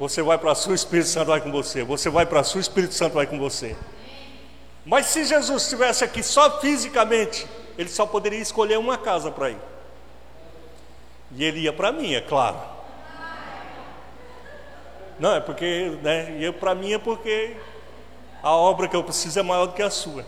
Você 0.00 0.22
vai 0.22 0.38
para 0.38 0.52
a 0.52 0.54
sua, 0.54 0.72
o 0.72 0.74
Espírito 0.74 1.08
Santo 1.08 1.26
vai 1.26 1.40
com 1.40 1.52
você. 1.52 1.84
Você 1.84 2.08
vai 2.08 2.24
para 2.24 2.40
a 2.40 2.44
sua, 2.44 2.58
o 2.58 2.62
Espírito 2.62 2.94
Santo 2.94 3.12
vai 3.14 3.26
com 3.26 3.38
você. 3.38 3.76
Mas 4.86 5.06
se 5.06 5.24
Jesus 5.24 5.64
estivesse 5.64 6.02
aqui 6.02 6.22
só 6.22 6.60
fisicamente, 6.60 7.46
ele 7.76 7.90
só 7.90 8.06
poderia 8.06 8.38
escolher 8.38 8.78
uma 8.78 8.96
casa 8.96 9.30
para 9.30 9.50
ir. 9.50 9.58
E 11.36 11.44
ele 11.44 11.60
ia 11.60 11.72
para 11.74 11.92
mim, 11.92 12.14
é 12.14 12.22
claro. 12.22 12.58
Não, 15.18 15.34
é 15.34 15.40
porque, 15.40 15.98
né, 16.02 16.38
ia 16.38 16.52
para 16.52 16.74
mim 16.74 16.92
é 16.92 16.98
porque 16.98 17.56
a 18.42 18.52
obra 18.52 18.88
que 18.88 18.94
eu 18.94 19.02
preciso 19.02 19.38
é 19.38 19.42
maior 19.42 19.66
do 19.66 19.72
que 19.72 19.82
a 19.82 19.90
sua. 19.90 20.24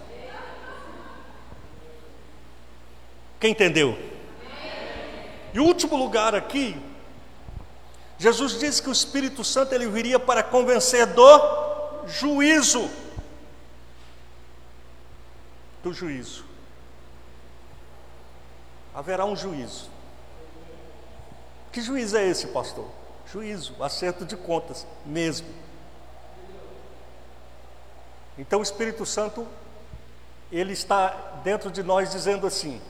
Quem 3.39 3.53
entendeu? 3.53 3.97
E 5.55 5.61
o 5.61 5.65
último 5.65 5.97
lugar 5.97 6.35
aqui 6.35 6.77
Jesus 8.21 8.59
disse 8.59 8.83
que 8.83 8.91
o 8.91 8.93
Espírito 8.93 9.43
Santo 9.43 9.75
ele 9.75 9.89
viria 9.89 10.19
para 10.19 10.43
convencer 10.43 11.07
do 11.07 12.05
juízo. 12.07 12.91
Do 15.83 15.91
juízo. 15.91 16.45
Haverá 18.95 19.25
um 19.25 19.35
juízo. 19.35 19.89
Que 21.73 21.81
juízo 21.81 22.15
é 22.19 22.27
esse, 22.27 22.49
pastor? 22.49 22.91
Juízo, 23.33 23.81
acerto 23.83 24.25
de 24.25 24.37
contas, 24.37 24.87
mesmo. 25.07 25.47
Então 28.37 28.61
o 28.61 28.63
Espírito 28.63 29.07
Santo, 29.07 29.47
ele 30.51 30.73
está 30.73 31.09
dentro 31.45 31.71
de 31.71 31.83
nós 31.83 32.11
dizendo 32.11 32.47
assim: 32.47 32.81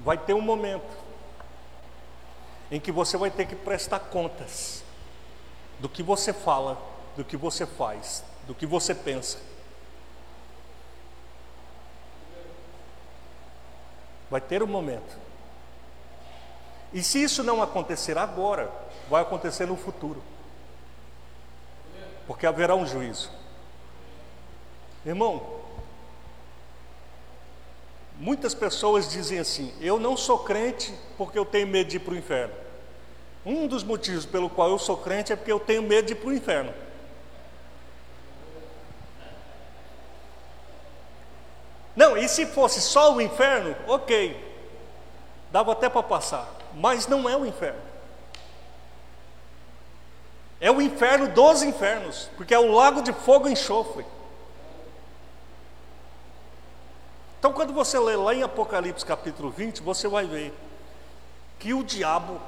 vai 0.00 0.16
ter 0.16 0.34
um 0.34 0.40
momento 0.40 0.96
em 2.70 2.78
que 2.78 2.92
você 2.92 3.16
vai 3.16 3.30
ter 3.30 3.46
que 3.46 3.56
prestar 3.56 3.98
contas 3.98 4.84
do 5.80 5.88
que 5.88 6.02
você 6.02 6.32
fala, 6.32 6.80
do 7.16 7.24
que 7.24 7.36
você 7.36 7.66
faz, 7.66 8.22
do 8.46 8.54
que 8.54 8.66
você 8.66 8.94
pensa. 8.94 9.38
Vai 14.30 14.40
ter 14.40 14.62
um 14.62 14.66
momento. 14.66 15.18
E 16.92 17.02
se 17.02 17.22
isso 17.22 17.42
não 17.42 17.62
acontecer 17.62 18.16
agora, 18.16 18.70
vai 19.08 19.22
acontecer 19.22 19.66
no 19.66 19.76
futuro. 19.76 20.22
Porque 22.26 22.46
haverá 22.46 22.74
um 22.74 22.86
juízo. 22.86 23.30
Irmão, 25.04 25.58
Muitas 28.18 28.52
pessoas 28.52 29.08
dizem 29.08 29.38
assim: 29.38 29.72
eu 29.80 29.98
não 29.98 30.16
sou 30.16 30.40
crente 30.40 30.92
porque 31.16 31.38
eu 31.38 31.44
tenho 31.44 31.68
medo 31.68 31.88
de 31.88 31.96
ir 31.96 32.00
para 32.00 32.14
o 32.14 32.16
inferno. 32.16 32.54
Um 33.46 33.66
dos 33.66 33.84
motivos 33.84 34.26
pelo 34.26 34.50
qual 34.50 34.70
eu 34.70 34.78
sou 34.78 34.96
crente 34.96 35.32
é 35.32 35.36
porque 35.36 35.52
eu 35.52 35.60
tenho 35.60 35.82
medo 35.82 36.06
de 36.06 36.12
ir 36.14 36.16
para 36.16 36.28
o 36.28 36.34
inferno. 36.34 36.74
Não, 41.94 42.16
e 42.16 42.28
se 42.28 42.46
fosse 42.46 42.80
só 42.80 43.14
o 43.14 43.20
inferno, 43.20 43.74
ok, 43.86 44.36
dava 45.50 45.72
até 45.72 45.88
para 45.88 46.02
passar, 46.02 46.48
mas 46.74 47.06
não 47.06 47.28
é 47.28 47.36
o 47.36 47.46
inferno. 47.46 47.80
É 50.60 50.70
o 50.70 50.82
inferno 50.82 51.28
dos 51.28 51.62
infernos, 51.62 52.28
porque 52.36 52.52
é 52.52 52.58
o 52.58 52.72
lago 52.72 53.02
de 53.02 53.12
fogo 53.12 53.48
e 53.48 53.52
enxofre. 53.52 54.04
Então, 57.38 57.52
quando 57.52 57.72
você 57.72 57.96
lê 57.98 58.16
lá 58.16 58.34
em 58.34 58.42
Apocalipse 58.42 59.06
capítulo 59.06 59.50
20, 59.50 59.80
você 59.82 60.08
vai 60.08 60.26
ver 60.26 60.52
que 61.60 61.72
o 61.72 61.84
diabo, 61.84 62.40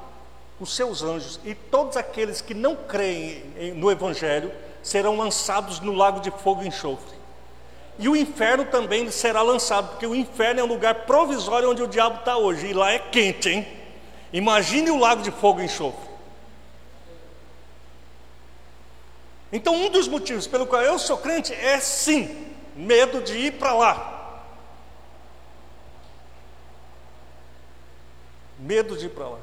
os 0.59 0.75
seus 0.75 1.01
anjos 1.01 1.39
e 1.45 1.55
todos 1.55 1.95
aqueles 1.95 2.41
que 2.41 2.53
não 2.53 2.75
creem 2.75 3.73
no 3.75 3.89
Evangelho 3.89 4.51
serão 4.83 5.15
lançados 5.15 5.79
no 5.79 5.93
lago 5.93 6.19
de 6.19 6.31
fogo 6.31 6.63
e 6.63 6.67
enxofre. 6.67 7.15
E 7.97 8.09
o 8.09 8.15
inferno 8.15 8.65
também 8.65 9.09
será 9.09 9.41
lançado, 9.41 9.89
porque 9.89 10.07
o 10.07 10.15
inferno 10.15 10.59
é 10.59 10.63
um 10.63 10.67
lugar 10.67 11.05
provisório 11.05 11.69
onde 11.69 11.83
o 11.83 11.87
diabo 11.87 12.19
está 12.19 12.35
hoje, 12.35 12.67
e 12.67 12.73
lá 12.73 12.91
é 12.91 12.99
quente, 12.99 13.49
hein? 13.49 13.80
Imagine 14.33 14.91
o 14.91 14.99
lago 14.99 15.21
de 15.21 15.31
fogo 15.31 15.61
e 15.61 15.65
enxofre. 15.65 16.09
Então, 19.51 19.75
um 19.75 19.89
dos 19.89 20.07
motivos 20.07 20.47
pelo 20.47 20.65
qual 20.65 20.81
eu 20.81 20.97
sou 20.97 21.17
crente 21.17 21.53
é 21.53 21.79
sim, 21.79 22.53
medo 22.75 23.21
de 23.21 23.37
ir 23.37 23.53
para 23.53 23.73
lá. 23.73 24.11
medo 28.61 28.95
de 28.95 29.07
ir 29.07 29.09
para 29.09 29.27
lá. 29.27 29.39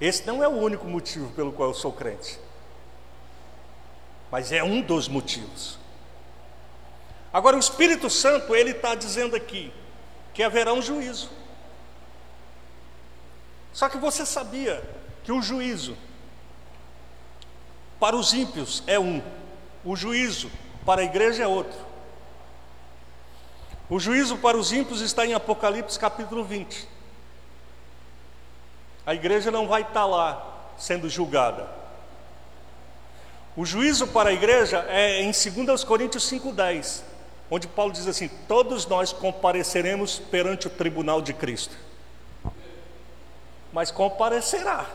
Esse 0.00 0.26
não 0.26 0.42
é 0.42 0.48
o 0.48 0.52
único 0.52 0.86
motivo 0.86 1.32
pelo 1.32 1.52
qual 1.52 1.70
eu 1.70 1.74
sou 1.74 1.92
crente, 1.92 2.38
mas 4.30 4.52
é 4.52 4.62
um 4.62 4.82
dos 4.82 5.08
motivos. 5.08 5.78
Agora, 7.32 7.56
o 7.56 7.60
Espírito 7.60 8.10
Santo, 8.10 8.54
ele 8.54 8.70
está 8.70 8.94
dizendo 8.94 9.34
aqui 9.34 9.72
que 10.32 10.42
haverá 10.42 10.72
um 10.72 10.82
juízo. 10.82 11.30
Só 13.74 13.88
que 13.88 13.98
você 13.98 14.24
sabia 14.24 14.82
que 15.24 15.32
o 15.32 15.42
juízo 15.42 15.96
para 17.98 18.14
os 18.14 18.32
ímpios 18.32 18.84
é 18.86 18.98
um, 19.00 19.20
o 19.84 19.96
juízo 19.96 20.50
para 20.86 21.00
a 21.00 21.04
igreja 21.04 21.42
é 21.42 21.46
outro. 21.46 21.78
O 23.90 23.98
juízo 23.98 24.36
para 24.38 24.56
os 24.56 24.72
ímpios 24.72 25.00
está 25.00 25.26
em 25.26 25.34
Apocalipse 25.34 25.98
capítulo 25.98 26.44
20. 26.44 26.88
A 29.04 29.12
igreja 29.12 29.50
não 29.50 29.66
vai 29.66 29.82
estar 29.82 30.06
lá 30.06 30.72
sendo 30.78 31.10
julgada. 31.10 31.68
O 33.56 33.66
juízo 33.66 34.06
para 34.06 34.30
a 34.30 34.32
igreja 34.32 34.86
é 34.88 35.20
em 35.20 35.32
2 35.32 35.82
Coríntios 35.84 36.30
5,10, 36.30 37.02
onde 37.50 37.66
Paulo 37.66 37.92
diz 37.92 38.06
assim: 38.06 38.28
Todos 38.48 38.86
nós 38.86 39.12
compareceremos 39.12 40.18
perante 40.18 40.68
o 40.68 40.70
tribunal 40.70 41.20
de 41.20 41.32
Cristo. 41.32 41.76
Mas 43.74 43.90
comparecerá. 43.90 44.86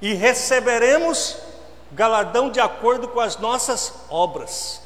E 0.00 0.12
receberemos 0.12 1.38
galardão 1.90 2.50
de 2.50 2.60
acordo 2.60 3.08
com 3.08 3.18
as 3.18 3.38
nossas 3.38 3.94
obras. 4.10 4.82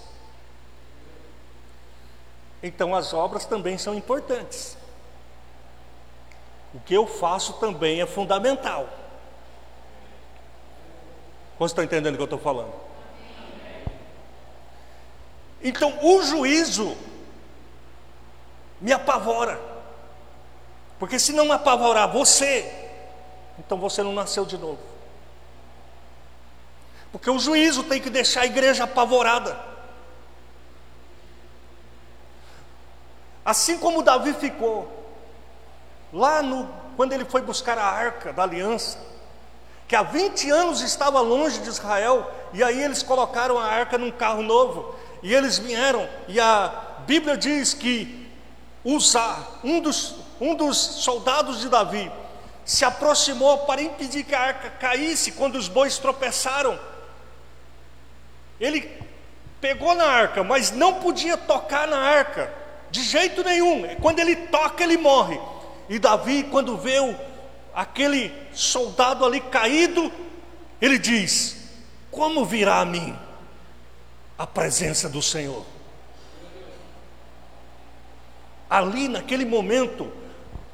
Então, 2.63 2.95
as 2.95 3.13
obras 3.13 3.45
também 3.45 3.77
são 3.77 3.93
importantes. 3.93 4.77
O 6.73 6.79
que 6.79 6.95
eu 6.95 7.09
faço 7.09 7.55
também 7.55 8.01
é 8.01 8.07
fundamental. 8.07 8.89
Você 11.59 11.73
está 11.73 11.83
entendendo 11.83 12.15
o 12.15 12.17
que 12.17 12.23
eu 12.23 12.27
estou 12.27 12.39
falando? 12.39 12.73
Então 15.61 15.99
o 16.03 16.23
juízo 16.23 16.97
me 18.81 18.93
apavora. 18.93 19.78
Porque 20.99 21.19
se 21.19 21.33
não 21.33 21.53
apavorar 21.53 22.11
você, 22.11 22.71
então 23.59 23.79
você 23.79 24.03
não 24.03 24.13
nasceu 24.13 24.45
de 24.45 24.59
novo. 24.59 24.79
Porque 27.13 27.31
o 27.31 27.39
juízo 27.39 27.85
tem 27.85 28.01
que 28.01 28.11
deixar 28.11 28.43
a 28.43 28.47
igreja 28.47 28.85
apavorada. 28.85 29.59
Assim 33.45 33.79
como 33.79 34.03
Davi 34.03 34.35
ficou 34.35 34.93
lá 36.13 36.43
no 36.43 36.69
quando 36.97 37.13
ele 37.13 37.25
foi 37.25 37.41
buscar 37.41 37.79
a 37.79 37.85
arca 37.85 38.33
da 38.33 38.43
aliança, 38.43 38.99
que 39.87 39.95
há 39.95 40.03
20 40.03 40.51
anos 40.51 40.81
estava 40.81 41.21
longe 41.21 41.61
de 41.61 41.69
Israel, 41.69 42.29
e 42.53 42.61
aí 42.61 42.83
eles 42.83 43.05
colocaram 43.05 43.57
a 43.57 43.65
arca 43.67 43.97
num 43.97 44.11
carro 44.11 44.43
novo, 44.43 44.97
e 45.23 45.33
eles 45.33 45.59
vieram, 45.59 46.09
e 46.27 46.41
a 46.41 46.97
Bíblia 47.07 47.37
diz 47.37 47.73
que 47.73 48.29
Uzá, 48.85 49.39
um 49.63 49.81
dos, 49.81 50.17
um 50.41 50.55
dos 50.55 50.77
soldados 50.77 51.61
de 51.61 51.69
Davi, 51.69 52.11
se 52.65 52.85
aproximou 52.85 53.59
para 53.59 53.83
impedir 53.83 54.25
que 54.25 54.35
a 54.35 54.41
arca 54.41 54.71
caísse 54.71 55.33
quando 55.33 55.57
os 55.57 55.69
bois 55.69 55.99
tropeçaram. 55.99 56.79
Ele 58.61 58.91
pegou 59.61 59.95
na 59.95 60.05
arca, 60.05 60.45
mas 60.45 60.71
não 60.71 60.95
podia 61.01 61.37
tocar 61.37 61.89
na 61.89 61.99
arca, 61.99 62.53
de 62.91 63.03
jeito 63.03 63.43
nenhum. 63.43 63.97
Quando 64.03 64.19
ele 64.19 64.37
toca, 64.37 64.85
ele 64.85 64.97
morre. 64.97 65.41
E 65.89 65.99
Davi, 65.99 66.45
quando 66.45 66.77
vê 66.77 66.97
aquele 67.75 68.33
soldado 68.53 69.25
ali 69.25 69.41
caído, 69.41 70.13
ele 70.81 70.99
diz: 70.99 71.57
Como 72.11 72.45
virá 72.45 72.81
a 72.81 72.85
mim 72.85 73.17
a 74.37 74.47
presença 74.47 75.09
do 75.09 75.23
Senhor? 75.23 75.65
Ali, 78.69 79.09
naquele 79.09 79.47
momento, 79.47 80.13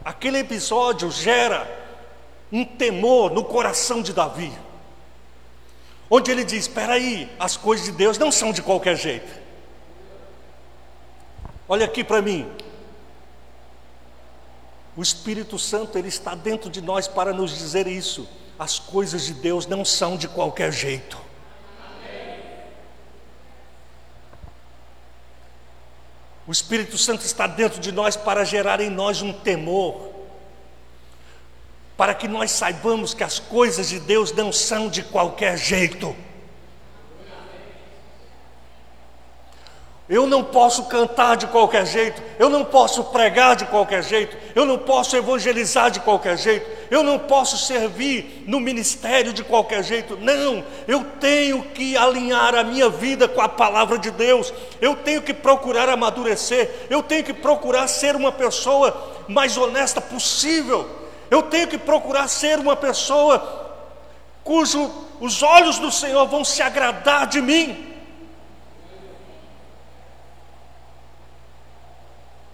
aquele 0.05 0.39
episódio 0.39 1.11
gera 1.11 1.67
um 2.53 2.65
temor 2.65 3.33
no 3.33 3.45
coração 3.45 4.03
de 4.03 4.13
Davi, 4.13 4.53
onde 6.11 6.31
ele 6.31 6.45
diz: 6.45 6.67
Espera 6.67 6.95
aí, 6.95 7.31
as 7.39 7.57
coisas 7.57 7.87
de 7.87 7.93
Deus 7.93 8.19
não 8.19 8.31
são 8.31 8.53
de 8.53 8.63
qualquer 8.63 8.97
jeito. 8.97 9.43
Olha 11.69 11.87
aqui 11.87 12.05
para 12.05 12.21
mim, 12.21 12.47
o 14.97 15.03
Espírito 15.03 15.59
Santo 15.59 15.99
ele 15.99 16.09
está 16.09 16.35
dentro 16.35 16.71
de 16.71 16.81
nós 16.81 17.09
para 17.09 17.33
nos 17.33 17.57
dizer 17.57 17.87
isso. 17.87 18.29
As 18.59 18.79
coisas 18.79 19.25
de 19.25 19.35
Deus 19.35 19.67
não 19.67 19.85
são 19.85 20.17
de 20.17 20.29
qualquer 20.29 20.73
jeito. 20.73 21.19
O 26.47 26.53
Espírito 26.53 26.99
Santo 26.99 27.25
está 27.25 27.47
dentro 27.47 27.81
de 27.81 27.91
nós 27.91 28.17
para 28.17 28.45
gerar 28.45 28.81
em 28.81 28.91
nós 28.91 29.23
um 29.23 29.33
temor, 29.33 30.11
para 31.97 32.15
que 32.15 32.29
nós 32.29 32.51
saibamos 32.51 33.15
que 33.15 33.25
as 33.25 33.39
coisas 33.39 33.89
de 33.89 33.99
Deus 33.99 34.33
não 34.33 34.53
são 34.53 34.89
de 34.89 35.03
qualquer 35.03 35.57
jeito. 35.57 36.15
Eu 40.07 40.27
não 40.27 40.45
posso 40.45 40.85
cantar 40.85 41.35
de 41.35 41.47
qualquer 41.47 41.87
jeito, 41.87 42.23
eu 42.39 42.51
não 42.51 42.63
posso 42.63 43.05
pregar 43.05 43.57
de 43.57 43.65
qualquer 43.65 44.05
jeito, 44.05 44.37
eu 44.55 44.67
não 44.67 44.77
posso 44.77 45.17
evangelizar 45.17 45.91
de 45.91 45.99
qualquer 45.99 46.37
jeito, 46.37 46.71
eu 46.91 47.03
não 47.03 47.19
posso 47.19 47.57
servir 47.57 48.45
no 48.47 48.61
ministério 48.61 49.33
de 49.33 49.43
qualquer 49.43 49.83
jeito. 49.83 50.19
Não, 50.21 50.63
eu 50.87 51.03
tenho 51.19 51.63
que 51.63 51.97
alinhar 51.97 52.55
a 52.55 52.63
minha 52.63 52.91
vida 52.91 53.27
com 53.27 53.41
a 53.41 53.49
palavra 53.49 53.99
de 53.99 54.11
Deus, 54.11 54.53
eu 54.79 54.95
tenho 54.95 55.23
que 55.23 55.33
procurar 55.33 55.89
amadurecer, 55.89 56.71
eu 56.91 57.03
tenho 57.03 57.25
que 57.25 57.33
procurar 57.33 57.89
ser 57.89 58.15
uma 58.15 58.31
pessoa 58.31 59.25
mais 59.27 59.57
honesta 59.57 60.03
possível, 60.03 60.87
eu 61.31 61.45
tenho 61.45 61.67
que 61.67 61.79
procurar 61.79 62.29
ser 62.29 62.59
uma 62.59 62.77
pessoa 62.77 63.73
cujo 64.45 64.93
os 65.19 65.43
olhos 65.43 65.79
do 65.79 65.91
Senhor 65.91 66.27
vão 66.27 66.45
se 66.45 66.61
agradar 66.61 67.27
de 67.27 67.41
mim. 67.41 67.94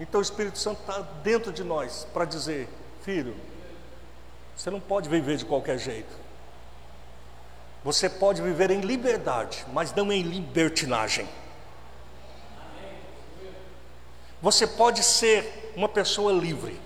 Então 0.01 0.19
o 0.19 0.23
Espírito 0.23 0.59
Santo 0.59 0.81
está 0.81 1.01
dentro 1.23 1.53
de 1.53 1.63
nós 1.63 2.07
para 2.13 2.25
dizer: 2.25 2.69
filho, 3.03 3.37
você 4.57 4.71
não 4.71 4.81
pode 4.81 5.11
viver 5.11 5.37
de 5.37 5.45
qualquer 5.45 5.79
jeito. 5.79 6.19
Você 7.85 8.09
pode 8.09 8.41
viver 8.41 8.71
em 8.71 8.81
liberdade, 8.81 9.65
mas 9.73 9.95
não 9.95 10.11
em 10.11 10.23
libertinagem. 10.23 11.29
Você 14.41 14.67
pode 14.67 15.03
ser 15.03 15.73
uma 15.77 15.89
pessoa 15.89 16.33
livre, 16.33 16.81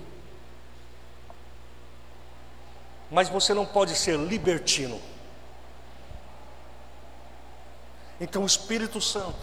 mas 3.09 3.29
você 3.29 3.53
não 3.53 3.65
pode 3.65 3.95
ser 3.95 4.17
libertino. 4.17 5.01
Então 8.19 8.43
o 8.43 8.45
Espírito 8.45 8.99
Santo, 8.99 9.39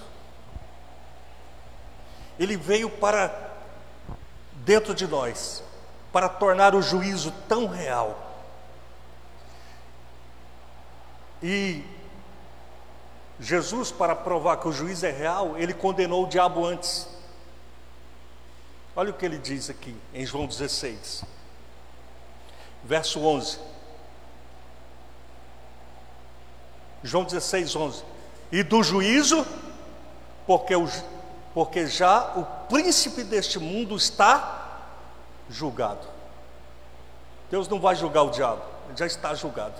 ele 2.38 2.56
veio 2.56 2.90
para 2.90 3.51
dentro 4.64 4.94
de 4.94 5.06
nós 5.06 5.62
para 6.12 6.28
tornar 6.28 6.74
o 6.74 6.82
juízo 6.82 7.32
tão 7.48 7.66
real. 7.66 8.30
E 11.42 11.84
Jesus, 13.40 13.90
para 13.90 14.14
provar 14.14 14.58
que 14.58 14.68
o 14.68 14.72
juízo 14.72 15.04
é 15.06 15.10
real, 15.10 15.58
ele 15.58 15.74
condenou 15.74 16.24
o 16.24 16.28
diabo 16.28 16.64
antes. 16.64 17.08
Olha 18.94 19.10
o 19.10 19.14
que 19.14 19.24
ele 19.24 19.38
diz 19.38 19.70
aqui 19.70 19.96
em 20.12 20.24
João 20.24 20.46
16, 20.46 21.24
verso 22.84 23.20
11. 23.20 23.58
João 27.02 27.24
16, 27.24 27.74
11. 27.74 28.04
E 28.52 28.62
do 28.62 28.82
juízo, 28.82 29.44
porque 30.46 30.76
o, 30.76 30.86
porque 31.54 31.86
já 31.86 32.34
o 32.36 32.44
príncipe 32.72 33.22
deste 33.22 33.58
mundo 33.58 33.94
está 33.94 34.80
julgado. 35.50 36.08
Deus 37.50 37.68
não 37.68 37.78
vai 37.78 37.94
julgar 37.94 38.22
o 38.22 38.30
diabo, 38.30 38.62
ele 38.88 38.96
já 38.96 39.06
está 39.06 39.34
julgado. 39.34 39.74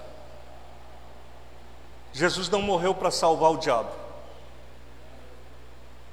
Jesus 2.13 2.51
não 2.51 2.61
morreu 2.61 2.95
para 2.95 3.11
salvar 3.11 3.51
o 3.53 3.57
diabo, 3.57 3.91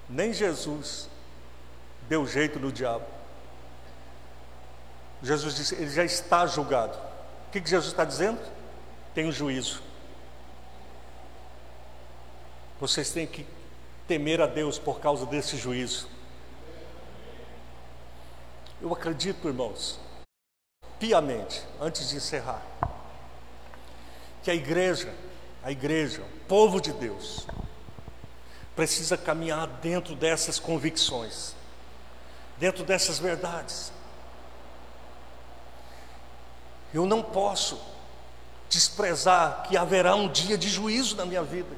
nem 0.07 0.31
Jesus 0.31 1.09
deu 2.07 2.25
jeito 2.25 2.57
no 2.57 2.71
diabo. 2.71 3.03
Jesus 5.21 5.55
disse: 5.55 5.75
ele 5.75 5.89
já 5.89 6.05
está 6.05 6.47
julgado. 6.47 6.97
O 7.49 7.51
que, 7.51 7.59
que 7.59 7.69
Jesus 7.69 7.91
está 7.91 8.05
dizendo? 8.05 8.39
Tem 9.13 9.27
um 9.27 9.33
juízo. 9.33 9.83
Vocês 12.79 13.11
têm 13.11 13.27
que 13.27 13.45
temer 14.07 14.39
a 14.39 14.47
Deus 14.47 14.79
por 14.79 15.01
causa 15.01 15.25
desse 15.25 15.57
juízo. 15.57 16.18
Eu 18.81 18.93
acredito, 18.93 19.47
irmãos, 19.47 19.99
piamente, 20.97 21.65
antes 21.81 22.09
de 22.09 22.15
encerrar, 22.15 22.61
que 24.41 24.49
a 24.49 24.55
igreja, 24.55 25.13
a 25.61 25.71
igreja, 25.71 26.21
o 26.21 26.45
povo 26.45 26.79
de 26.79 26.93
Deus, 26.93 27.45
precisa 28.75 29.17
caminhar 29.17 29.67
dentro 29.67 30.15
dessas 30.15 30.57
convicções, 30.57 31.53
dentro 32.57 32.85
dessas 32.85 33.19
verdades. 33.19 33.91
Eu 36.93 37.05
não 37.05 37.21
posso 37.21 37.77
desprezar 38.69 39.63
que 39.67 39.75
haverá 39.75 40.15
um 40.15 40.31
dia 40.31 40.57
de 40.57 40.69
juízo 40.69 41.17
na 41.17 41.25
minha 41.25 41.43
vida. 41.43 41.75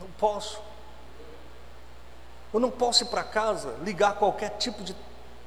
Não 0.00 0.08
posso. 0.18 0.60
Eu 2.52 2.58
não 2.58 2.70
posso 2.70 3.04
ir 3.04 3.06
para 3.06 3.22
casa, 3.22 3.76
ligar 3.84 4.14
qualquer 4.14 4.50
tipo 4.58 4.82
de, 4.82 4.96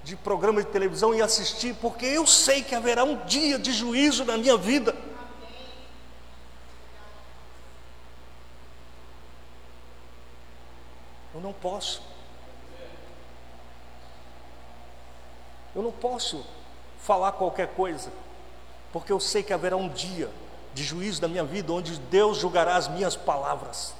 de 0.04 0.16
programa 0.18 0.62
de 0.62 0.70
televisão 0.70 1.16
e 1.16 1.22
assistir, 1.22 1.74
porque 1.76 2.06
eu 2.06 2.28
sei 2.28 2.62
que 2.62 2.76
haverá 2.76 3.04
um 3.04 3.26
dia 3.26 3.58
de 3.58 3.72
juízo 3.72 4.26
na 4.26 4.38
minha 4.38 4.58
vida. 4.58 4.94
Eu 11.34 11.40
não 11.42 11.54
posso. 11.54 12.02
Eu 15.76 15.82
não 15.82 15.92
posso 15.92 16.46
falar 17.00 17.32
qualquer 17.32 17.70
coisa, 17.70 18.12
porque 18.92 19.12
eu 19.12 19.20
sei 19.20 19.42
que 19.42 19.54
haverá 19.54 19.76
um 19.76 19.90
dia 19.90 20.30
de 20.74 20.84
juízo 20.84 21.22
na 21.22 21.28
minha 21.28 21.44
vida 21.44 21.72
onde 21.72 21.98
Deus 21.98 22.38
julgará 22.38 22.76
as 22.76 22.88
minhas 22.88 23.16
palavras. 23.16 23.94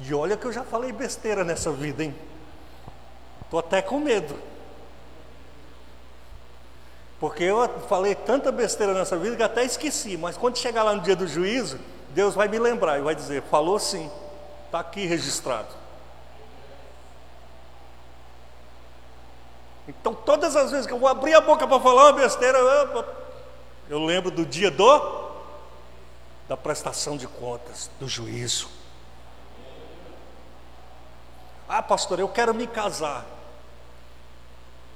E 0.00 0.14
olha 0.14 0.36
que 0.36 0.46
eu 0.46 0.52
já 0.52 0.62
falei 0.62 0.92
besteira 0.92 1.44
nessa 1.44 1.72
vida, 1.72 2.04
hein? 2.04 2.14
Estou 3.42 3.58
até 3.58 3.82
com 3.82 3.98
medo. 3.98 4.36
Porque 7.18 7.42
eu 7.42 7.68
falei 7.88 8.14
tanta 8.14 8.52
besteira 8.52 8.94
nessa 8.94 9.16
vida 9.16 9.34
que 9.36 9.42
até 9.42 9.64
esqueci, 9.64 10.16
mas 10.16 10.36
quando 10.36 10.56
chegar 10.56 10.84
lá 10.84 10.94
no 10.94 11.00
dia 11.00 11.16
do 11.16 11.26
juízo, 11.26 11.80
Deus 12.10 12.34
vai 12.34 12.46
me 12.46 12.58
lembrar 12.58 12.98
e 12.98 13.02
vai 13.02 13.14
dizer: 13.14 13.42
falou 13.42 13.78
sim, 13.78 14.08
está 14.66 14.80
aqui 14.80 15.04
registrado. 15.04 15.74
Então, 19.88 20.14
todas 20.14 20.54
as 20.54 20.70
vezes 20.70 20.86
que 20.86 20.92
eu 20.92 20.98
vou 20.98 21.08
abrir 21.08 21.34
a 21.34 21.40
boca 21.40 21.66
para 21.66 21.80
falar 21.80 22.04
uma 22.04 22.12
besteira, 22.12 22.58
eu, 22.58 23.04
eu 23.88 24.04
lembro 24.04 24.30
do 24.30 24.44
dia 24.44 24.70
do 24.70 25.28
da 26.46 26.56
prestação 26.56 27.16
de 27.16 27.26
contas, 27.26 27.90
do 27.98 28.06
juízo. 28.08 28.77
Ah, 31.68 31.82
pastor, 31.82 32.18
eu 32.18 32.28
quero 32.28 32.54
me 32.54 32.66
casar. 32.66 33.26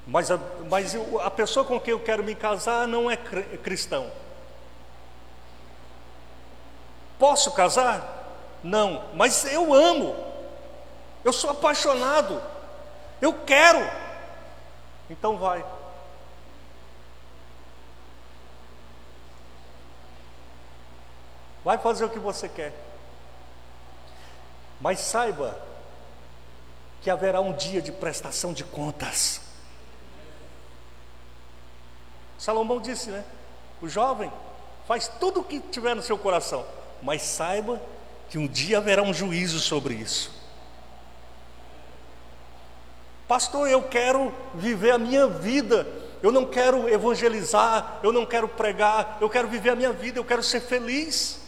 Mas 0.07 0.31
a, 0.31 0.39
mas 0.69 0.95
a 1.23 1.31
pessoa 1.31 1.65
com 1.65 1.79
quem 1.79 1.93
eu 1.93 2.01
quero 2.01 2.25
me 2.25 2.35
casar 2.35 2.89
não 2.89 3.11
é 3.11 3.17
cristão. 3.17 4.11
Posso 7.19 7.53
casar? 7.53 8.23
Não, 8.65 9.05
mas 9.15 9.45
eu 9.45 9.73
amo. 9.73 10.17
Eu 11.23 11.33
sou 11.33 11.51
apaixonado. 11.51 12.43
Eu 13.21 13.33
quero. 13.33 13.79
Então 15.09 15.37
vai. 15.37 15.65
Vai 21.63 21.79
fazer 21.79 22.05
o 22.05 22.11
que 22.11 22.19
você 22.19 22.49
quer. 22.49 22.73
Mas 24.81 24.99
saiba 24.99 25.72
que 27.03 27.11
haverá 27.11 27.41
um 27.41 27.53
dia 27.53 27.83
de 27.83 27.91
prestação 27.91 28.53
de 28.53 28.63
contas. 28.63 29.41
Salomão 32.39 32.81
disse, 32.81 33.11
né? 33.11 33.25
O 33.81 33.89
jovem 33.89 34.33
faz 34.87 35.09
tudo 35.09 35.41
o 35.41 35.45
que 35.45 35.61
tiver 35.61 35.95
no 35.95 36.03
seu 36.03 36.17
coração, 36.17 36.65
mas 37.03 37.23
saiba 37.23 37.81
que 38.29 38.39
um 38.39 38.47
dia 38.47 38.79
haverá 38.79 39.03
um 39.03 39.13
juízo 39.13 39.59
sobre 39.59 39.95
isso. 39.95 40.33
Pastor, 43.27 43.69
eu 43.69 43.83
quero 43.83 44.33
viver 44.55 44.93
a 44.93 44.99
minha 44.99 45.27
vida. 45.27 45.87
Eu 46.23 46.31
não 46.31 46.47
quero 46.47 46.89
evangelizar, 46.89 47.99
eu 48.03 48.13
não 48.13 48.25
quero 48.25 48.47
pregar, 48.47 49.19
eu 49.21 49.29
quero 49.29 49.49
viver 49.49 49.71
a 49.71 49.77
minha 49.77 49.93
vida, 49.93 50.21
eu 50.21 50.25
quero 50.25 50.43
ser 50.43 50.61
feliz. 50.61 51.41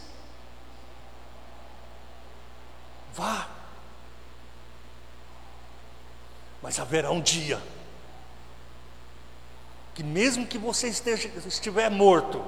Vá. 3.13 3.54
Mas 6.65 6.79
haverá 6.79 7.11
um 7.11 7.21
dia 7.21 7.61
que 9.93 10.03
mesmo 10.03 10.47
que 10.47 10.57
você 10.57 10.87
esteja, 10.87 11.27
estiver 11.45 11.91
morto, 11.91 12.43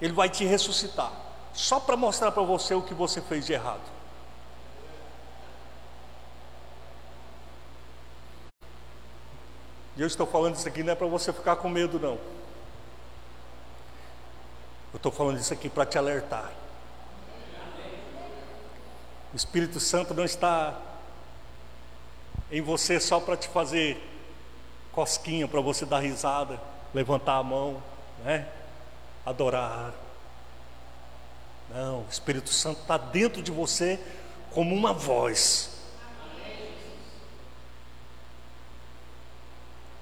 ele 0.00 0.12
vai 0.12 0.30
te 0.30 0.44
ressuscitar, 0.44 1.10
só 1.52 1.80
para 1.80 1.96
mostrar 1.96 2.30
para 2.30 2.44
você 2.44 2.74
o 2.74 2.82
que 2.82 2.94
você 2.94 3.20
fez 3.20 3.44
de 3.44 3.52
errado. 3.52 3.82
E 9.96 10.00
eu 10.00 10.06
estou 10.06 10.28
falando 10.28 10.54
isso 10.54 10.68
aqui 10.68 10.84
não 10.84 10.92
é 10.92 10.94
para 10.94 11.08
você 11.08 11.32
ficar 11.32 11.56
com 11.56 11.68
medo, 11.68 11.98
não. 11.98 12.20
Eu 14.92 14.96
estou 14.96 15.10
falando 15.10 15.40
isso 15.40 15.52
aqui 15.52 15.68
para 15.68 15.84
te 15.84 15.98
alertar. 15.98 16.52
O 19.32 19.36
Espírito 19.36 19.80
Santo 19.80 20.14
não 20.14 20.24
está 20.24 20.80
em 22.50 22.60
você 22.60 22.98
só 22.98 23.20
para 23.20 23.36
te 23.36 23.48
fazer 23.48 24.00
cosquinha, 24.92 25.46
para 25.46 25.60
você 25.60 25.86
dar 25.86 26.00
risada, 26.00 26.60
levantar 26.92 27.36
a 27.36 27.42
mão, 27.42 27.82
né? 28.24 28.48
adorar. 29.24 29.94
Não, 31.72 32.00
o 32.00 32.06
Espírito 32.10 32.50
Santo 32.50 32.80
está 32.80 32.96
dentro 32.96 33.42
de 33.42 33.50
você 33.50 34.00
como 34.50 34.74
uma 34.74 34.92
voz. 34.92 35.70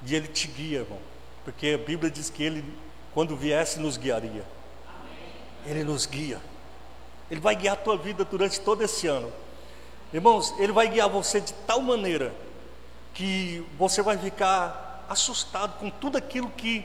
E 0.06 0.14
ele 0.14 0.28
te 0.28 0.46
guia, 0.48 0.80
irmão. 0.80 1.00
Porque 1.44 1.78
a 1.80 1.86
Bíblia 1.86 2.10
diz 2.10 2.30
que 2.30 2.42
ele, 2.42 2.64
quando 3.12 3.36
viesse, 3.36 3.78
nos 3.78 3.96
guiaria. 3.96 4.44
Ele 5.66 5.84
nos 5.84 6.06
guia. 6.06 6.40
Ele 7.30 7.40
vai 7.40 7.54
guiar 7.54 7.74
a 7.74 7.76
tua 7.76 7.96
vida 7.96 8.24
durante 8.24 8.60
todo 8.60 8.82
esse 8.82 9.06
ano. 9.06 9.30
Irmãos, 10.12 10.54
Ele 10.58 10.72
vai 10.72 10.88
guiar 10.88 11.08
você 11.08 11.40
de 11.40 11.52
tal 11.52 11.80
maneira 11.80 12.32
que 13.14 13.64
você 13.78 14.00
vai 14.00 14.16
ficar 14.16 15.04
assustado 15.08 15.78
com 15.78 15.90
tudo 15.90 16.16
aquilo 16.16 16.48
que 16.50 16.84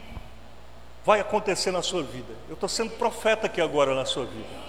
vai 1.06 1.20
acontecer 1.20 1.72
na 1.72 1.82
sua 1.82 2.04
vida. 2.04 2.34
Eu 2.48 2.54
estou 2.54 2.68
sendo 2.68 2.92
profeta 2.92 3.48
aqui 3.48 3.62
agora 3.62 3.94
na 3.94 4.06
sua 4.06 4.26
vida. 4.26 4.64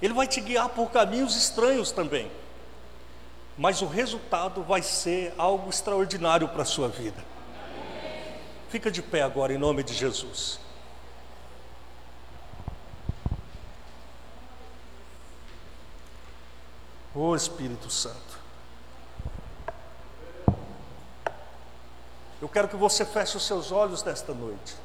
Ele 0.00 0.14
vai 0.14 0.26
te 0.26 0.40
guiar 0.40 0.68
por 0.68 0.90
caminhos 0.90 1.36
estranhos 1.36 1.90
também, 1.90 2.30
mas 3.56 3.82
o 3.82 3.86
resultado 3.86 4.62
vai 4.62 4.82
ser 4.82 5.34
algo 5.36 5.68
extraordinário 5.70 6.48
para 6.48 6.62
a 6.62 6.66
sua 6.66 6.88
vida. 6.88 7.24
Fica 8.68 8.90
de 8.90 9.02
pé 9.02 9.22
agora 9.22 9.52
em 9.52 9.58
nome 9.58 9.82
de 9.82 9.94
Jesus. 9.94 10.60
O 17.20 17.34
Espírito 17.34 17.90
Santo. 17.90 18.38
Eu 22.40 22.48
quero 22.48 22.68
que 22.68 22.76
você 22.76 23.04
feche 23.04 23.36
os 23.36 23.44
seus 23.44 23.72
olhos 23.72 24.04
nesta 24.04 24.32
noite. 24.32 24.76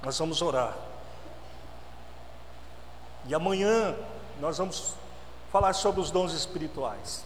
Nós 0.00 0.16
vamos 0.16 0.40
orar. 0.40 0.76
E 3.26 3.34
amanhã 3.34 3.96
nós 4.40 4.58
vamos 4.58 4.94
falar 5.50 5.72
sobre 5.72 6.00
os 6.00 6.12
dons 6.12 6.32
espirituais. 6.32 7.24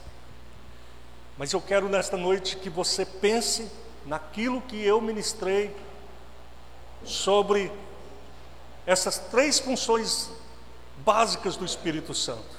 Mas 1.37 1.53
eu 1.53 1.61
quero 1.61 1.87
nesta 1.87 2.17
noite 2.17 2.57
que 2.57 2.71
você 2.71 3.05
pense 3.05 3.71
naquilo 4.07 4.63
que 4.63 4.83
eu 4.83 5.03
ministrei 5.03 5.77
sobre 7.05 7.71
essas 8.87 9.19
três 9.19 9.59
funções 9.59 10.31
básicas 11.05 11.59
do 11.59 11.67
Espírito 11.67 12.15
Santo. 12.15 12.58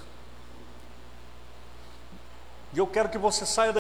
E 2.74 2.78
eu 2.78 2.86
quero 2.86 3.10
que 3.10 3.18
você 3.18 3.46
saia 3.46 3.74